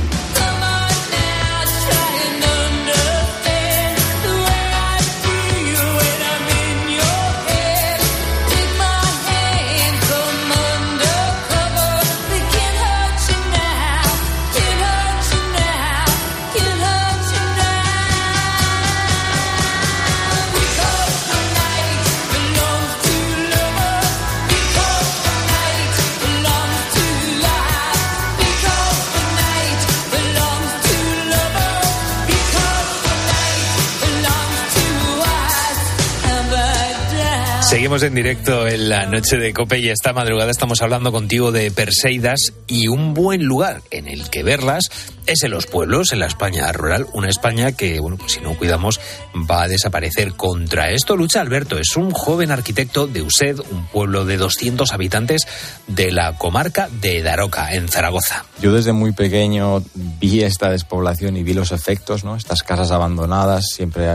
Seguimos 37.70 38.02
en 38.02 38.16
directo 38.16 38.68
en 38.68 38.90
la 38.90 39.06
noche 39.06 39.38
de 39.38 39.54
Cope 39.54 39.78
y 39.78 39.90
esta 39.90 40.12
madrugada 40.12 40.50
estamos 40.50 40.82
hablando 40.82 41.12
contigo 41.12 41.52
de 41.52 41.70
Perseidas 41.70 42.52
y 42.66 42.88
un 42.88 43.14
buen 43.14 43.44
lugar 43.44 43.84
en 43.92 44.08
el 44.08 44.28
que 44.32 44.42
verlas 44.42 44.90
es 45.28 45.44
en 45.44 45.52
los 45.52 45.68
pueblos, 45.68 46.12
en 46.12 46.20
la 46.20 46.26
España 46.26 46.72
rural, 46.72 47.06
una 47.14 47.30
España 47.30 47.74
que, 47.74 48.00
bueno, 48.00 48.18
pues 48.18 48.32
si 48.32 48.42
no 48.42 48.58
cuidamos 48.58 49.00
va 49.36 49.62
a 49.62 49.68
desaparecer. 49.68 50.34
Contra 50.34 50.90
esto 50.90 51.16
lucha 51.16 51.42
Alberto, 51.42 51.78
es 51.78 51.96
un 51.96 52.10
joven 52.10 52.50
arquitecto 52.50 53.06
de 53.06 53.22
Used, 53.22 53.60
un 53.60 53.86
pueblo 53.86 54.26
de 54.26 54.38
200 54.38 54.92
habitantes 54.92 55.48
de 55.86 56.12
la 56.12 56.40
comarca 56.40 56.90
de 57.00 57.22
Daroca, 57.22 57.76
en 57.76 57.88
Zaragoza. 57.88 58.46
Yo 58.60 58.74
desde 58.74 58.94
muy 58.94 59.12
pequeño 59.12 59.84
vi 59.94 60.42
esta 60.42 60.72
despoblación 60.72 61.38
y 61.38 61.44
vi 61.44 61.54
los 61.54 61.72
efectos, 61.72 62.24
¿no? 62.24 62.36
Estas 62.36 62.64
casas 62.64 62.90
abandonadas, 62.90 63.68
siempre 63.68 64.08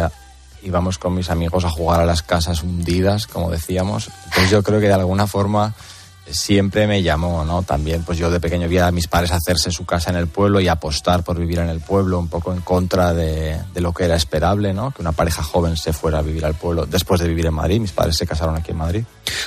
íbamos 0.65 0.99
con 0.99 1.15
mis 1.15 1.31
amigos 1.31 1.65
a 1.65 1.71
jugar 1.71 2.01
a 2.01 2.05
las 2.05 2.23
casas 2.23 2.63
hundidas, 2.63 3.27
como 3.27 3.51
decíamos. 3.51 4.11
Entonces 4.25 4.51
yo 4.51 4.63
creo 4.63 4.81
que 4.81 4.89
de 4.89 4.95
alguna 4.95 5.27
forma 5.27 5.75
siempre 6.31 6.87
me 6.87 7.03
llamó, 7.03 7.45
¿no? 7.45 7.63
También, 7.63 8.03
pues 8.03 8.19
yo 8.19 8.31
de 8.31 8.41
pequeño 8.41 8.69
vi 8.69 8.79
a 8.79 8.91
mis 8.91 9.09
padres 9.09 9.33
hacerse 9.33 9.71
su 9.71 9.85
casa 9.85 10.11
en 10.11 10.17
el 10.17 10.27
pueblo 10.27 10.61
y 10.61 10.69
apostar 10.69 11.23
por 11.23 11.39
vivir 11.39 11.59
en 11.59 11.69
el 11.69 11.81
pueblo, 11.81 12.19
un 12.19 12.29
poco 12.29 12.53
en 12.53 12.61
contra 12.61 13.13
de, 13.13 13.61
lo 13.75 13.93
que 13.93 14.05
era 14.05 14.17
esperable, 14.17 14.73
¿no? 14.73 14.91
Que 14.91 15.03
una 15.03 15.13
pareja 15.13 15.43
joven 15.43 15.77
se 15.77 15.93
fuera 15.93 16.19
a 16.19 16.23
vivir 16.23 16.45
al 16.45 16.55
pueblo 16.55 16.87
después 16.87 17.21
de 17.21 17.29
vivir 17.29 17.47
en 17.47 17.55
Madrid. 17.55 17.81
Mis 17.81 17.93
padres 17.93 18.17
se 18.17 18.27
casaron 18.27 18.57
aquí 18.57 18.71
en 18.71 18.79
Madrid. 18.79 19.05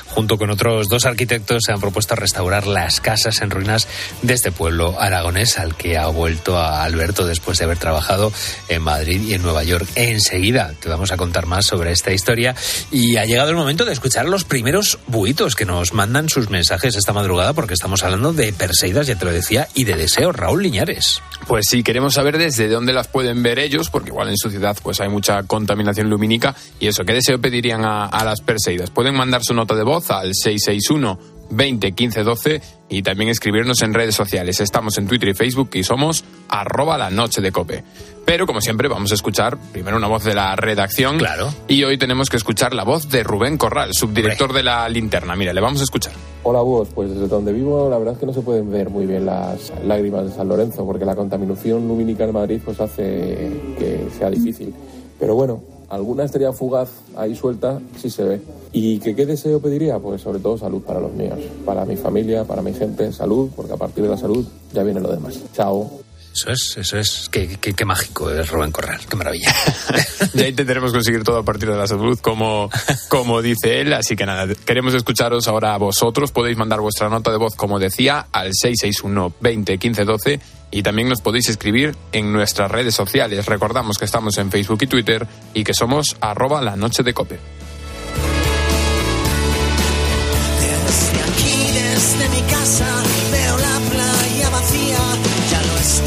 Junto 0.10 0.38
con 0.38 0.50
otros 0.50 0.88
dos 0.88 1.06
arquitectos 1.06 1.63
se 1.66 1.72
han 1.72 1.80
propuesto 1.80 2.16
restaurar 2.16 2.68
las 2.68 3.02
casas 3.02 3.42
en 3.42 3.50
ruinas 3.50 3.88
de 4.22 4.34
este 4.34 4.52
pueblo 4.52 5.00
aragonés 5.00 5.58
al 5.58 5.76
que 5.76 5.98
ha 5.98 6.08
vuelto 6.08 6.58
a 6.58 6.84
Alberto 6.84 7.26
después 7.26 7.58
de 7.58 7.66
haber 7.66 7.78
trabajado 7.78 8.32
en 8.70 8.82
Madrid 8.82 9.22
y 9.22 9.34
en 9.34 9.42
Nueva 9.42 9.63
York. 9.63 9.88
Enseguida 9.96 10.74
te 10.80 10.90
vamos 10.90 11.12
a 11.12 11.18
contar 11.18 11.46
más 11.46 11.66
sobre 11.66 11.92
esta 11.92 12.12
historia 12.12 12.56
y 12.92 13.18
ha 13.18 13.26
llegado 13.26 13.50
el 13.50 13.56
momento 13.56 13.86
de 13.86 13.94
escuchar 13.94 14.26
los 14.26 14.44
primeros 14.44 15.00
buitos 15.08 15.56
que 15.56 15.66
nos 15.66 15.94
mandan 15.94 16.30
sus 16.30 16.50
mensajes 16.50 16.66
esta 16.71 17.13
madrugada 17.13 17.53
porque 17.53 17.73
estamos 17.73 18.03
hablando 18.03 18.34
de 18.34 18.51
Perseidas, 18.53 19.08
ya 19.08 19.15
te 19.15 19.25
lo 19.25 19.32
decía, 19.32 19.67
y 19.73 19.86
de 19.86 19.95
deseos. 19.95 20.36
Raúl 20.36 20.63
Liñares. 20.63 21.21
Pues 21.47 21.65
sí, 21.69 21.84
queremos 21.84 22.13
saber 22.13 22.38
desde 22.38 22.67
dónde 22.67 22.93
las 22.93 23.08
pueden 23.08 23.41
ver 23.41 23.60
ellos, 23.60 23.89
porque 23.89 24.10
igual 24.10 24.30
en 24.30 24.38
su 24.38 24.49
ciudad 24.49 24.77
pues 24.82 24.99
hay 24.99 25.10
mucha 25.10 25.43
contaminación 25.43 26.10
lumínica 26.10 26.56
y 26.80 26.88
eso, 26.88 27.03
¿qué 27.06 27.13
deseo 27.13 27.39
pedirían 27.39 27.86
a, 27.86 28.06
a 28.06 28.25
las 28.25 28.41
Perseidas? 28.41 28.91
Pueden 28.91 29.15
mandar 29.15 29.43
su 29.43 29.53
nota 29.53 29.75
de 29.75 29.84
voz 29.84 30.12
al 30.12 30.34
661 30.34 31.37
20 31.49 31.91
15 31.91 32.23
12 32.23 32.62
y 32.89 33.01
también 33.01 33.29
escribirnos 33.29 33.81
en 33.81 33.93
redes 33.93 34.15
sociales. 34.15 34.60
Estamos 34.60 34.97
en 34.97 35.07
Twitter 35.07 35.29
y 35.29 35.33
Facebook 35.33 35.69
y 35.73 35.83
somos 35.83 36.23
arroba 36.49 36.97
la 36.97 37.10
noche 37.10 37.41
de 37.41 37.51
cope. 37.51 37.83
Pero 38.25 38.45
como 38.45 38.60
siempre 38.60 38.89
vamos 38.89 39.12
a 39.12 39.15
escuchar 39.15 39.57
primero 39.71 39.95
una 39.95 40.07
voz 40.07 40.25
de 40.25 40.33
la 40.33 40.55
redacción. 40.55 41.17
Claro. 41.17 41.49
Y 41.67 41.83
hoy 41.83 41.97
tenemos 41.97 42.29
que 42.29 42.38
escuchar 42.38 42.73
la 42.73 42.83
voz 42.83 43.10
de 43.10 43.23
Rubén 43.23 43.57
Corral, 43.57 43.93
subdirector 43.93 44.51
de 44.51 44.63
la 44.63 44.88
linterna. 44.89 45.36
Mira, 45.36 45.53
le 45.53 45.62
vamos 45.62 45.79
a 45.79 45.83
escuchar. 45.83 46.13
Hola, 46.43 46.62
vos, 46.62 46.89
pues 46.93 47.10
desde 47.10 47.27
donde 47.27 47.53
vivo 47.53 47.89
la 47.89 47.97
verdad 47.97 48.15
es 48.15 48.19
que 48.19 48.25
no 48.25 48.33
se 48.33 48.41
pueden 48.41 48.69
ver 48.69 48.89
muy 48.89 49.05
bien 49.05 49.25
las 49.25 49.71
lágrimas 49.86 50.25
de 50.25 50.31
San 50.31 50.47
Lorenzo 50.47 50.86
porque 50.86 51.05
la 51.05 51.15
contaminación 51.15 51.88
lumínica 51.88 52.25
en 52.25 52.33
Madrid 52.33 52.62
pues 52.63 52.79
hace 52.79 53.51
que 53.77 54.07
sea 54.17 54.29
difícil. 54.29 54.73
Pero 55.19 55.36
bueno, 55.36 55.62
alguna 55.89 56.23
estrella 56.23 56.54
fugaz 56.54 56.89
ahí 57.15 57.36
suelta 57.36 57.80
sí 57.97 58.10
se 58.10 58.23
ve. 58.23 58.41
¿Y 58.71 59.00
que, 59.00 59.15
qué 59.15 59.26
deseo 59.26 59.60
pediría? 59.60 60.00
Pues 60.00 60.21
sobre 60.21 60.39
todo 60.39 60.58
salud 60.58 60.82
para 60.82 61.00
los 61.00 61.13
míos, 61.13 61.39
para 61.65 61.86
mi 61.86 61.95
familia, 61.95 62.43
para 62.43 62.62
mi 62.62 62.73
gente, 62.73 63.12
salud, 63.12 63.50
porque 63.56 63.73
a 63.73 63.78
partir 63.78 64.04
de 64.04 64.10
la 64.10 64.17
salud 64.17 64.45
ya 64.73 64.84
viene 64.84 65.00
lo 65.00 65.12
demás. 65.12 65.39
Chao. 65.54 66.07
Eso 66.38 66.52
es, 66.52 66.78
eso 66.78 67.00
es. 67.00 67.30
Qué, 67.32 67.58
qué, 67.60 67.73
qué 67.73 67.84
mágico 67.84 68.30
es 68.30 68.47
Rubén 68.47 68.71
Corral. 68.71 69.02
Qué 69.10 69.15
maravilla. 69.15 69.52
ya 70.36 70.47
intentaremos 70.47 70.91
conseguir 70.91 71.23
todo 71.23 71.39
a 71.39 71.43
partir 71.43 71.67
de 71.67 71.76
la 71.76 71.88
salud, 71.88 72.19
como, 72.19 72.69
como 73.10 73.41
dice 73.41 73.82
él. 73.82 73.91
Así 73.93 74.15
que 74.15 74.28
nada, 74.28 74.45
queremos 74.63 74.93
escucharos 74.93 75.47
ahora 75.47 75.73
a 75.73 75.78
vosotros. 75.78 76.32
Podéis 76.32 76.56
mandar 76.56 76.80
vuestra 76.80 77.10
nota 77.10 77.32
de 77.32 77.38
voz, 77.38 77.56
como 77.56 77.80
decía, 77.80 78.28
al 78.32 78.52
661 78.54 79.34
20 79.41 79.78
15 79.80 80.06
12 80.06 80.39
y 80.69 80.84
también 80.84 81.10
nos 81.10 81.21
podéis 81.21 81.50
escribir 81.50 81.95
en 82.12 82.32
nuestras 82.32 82.69
redes 82.69 82.93
sociales. 82.93 83.47
Recordamos 83.47 83.97
que 83.97 84.06
estamos 84.06 84.38
en 84.38 84.52
Facebook 84.52 84.80
y 84.82 84.88
Twitter 84.88 85.26
y 85.56 85.63
que 85.63 85.73
somos 85.73 86.17
arroba 86.21 86.62
la 86.62 86.76
noche 86.76 87.02
de 87.02 87.13
cope. 87.15 87.39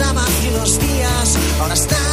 Estaba 0.00 0.24
hace 0.24 0.48
unos 0.48 0.78
días, 0.80 1.38
ahora 1.60 1.74
está 1.74 2.09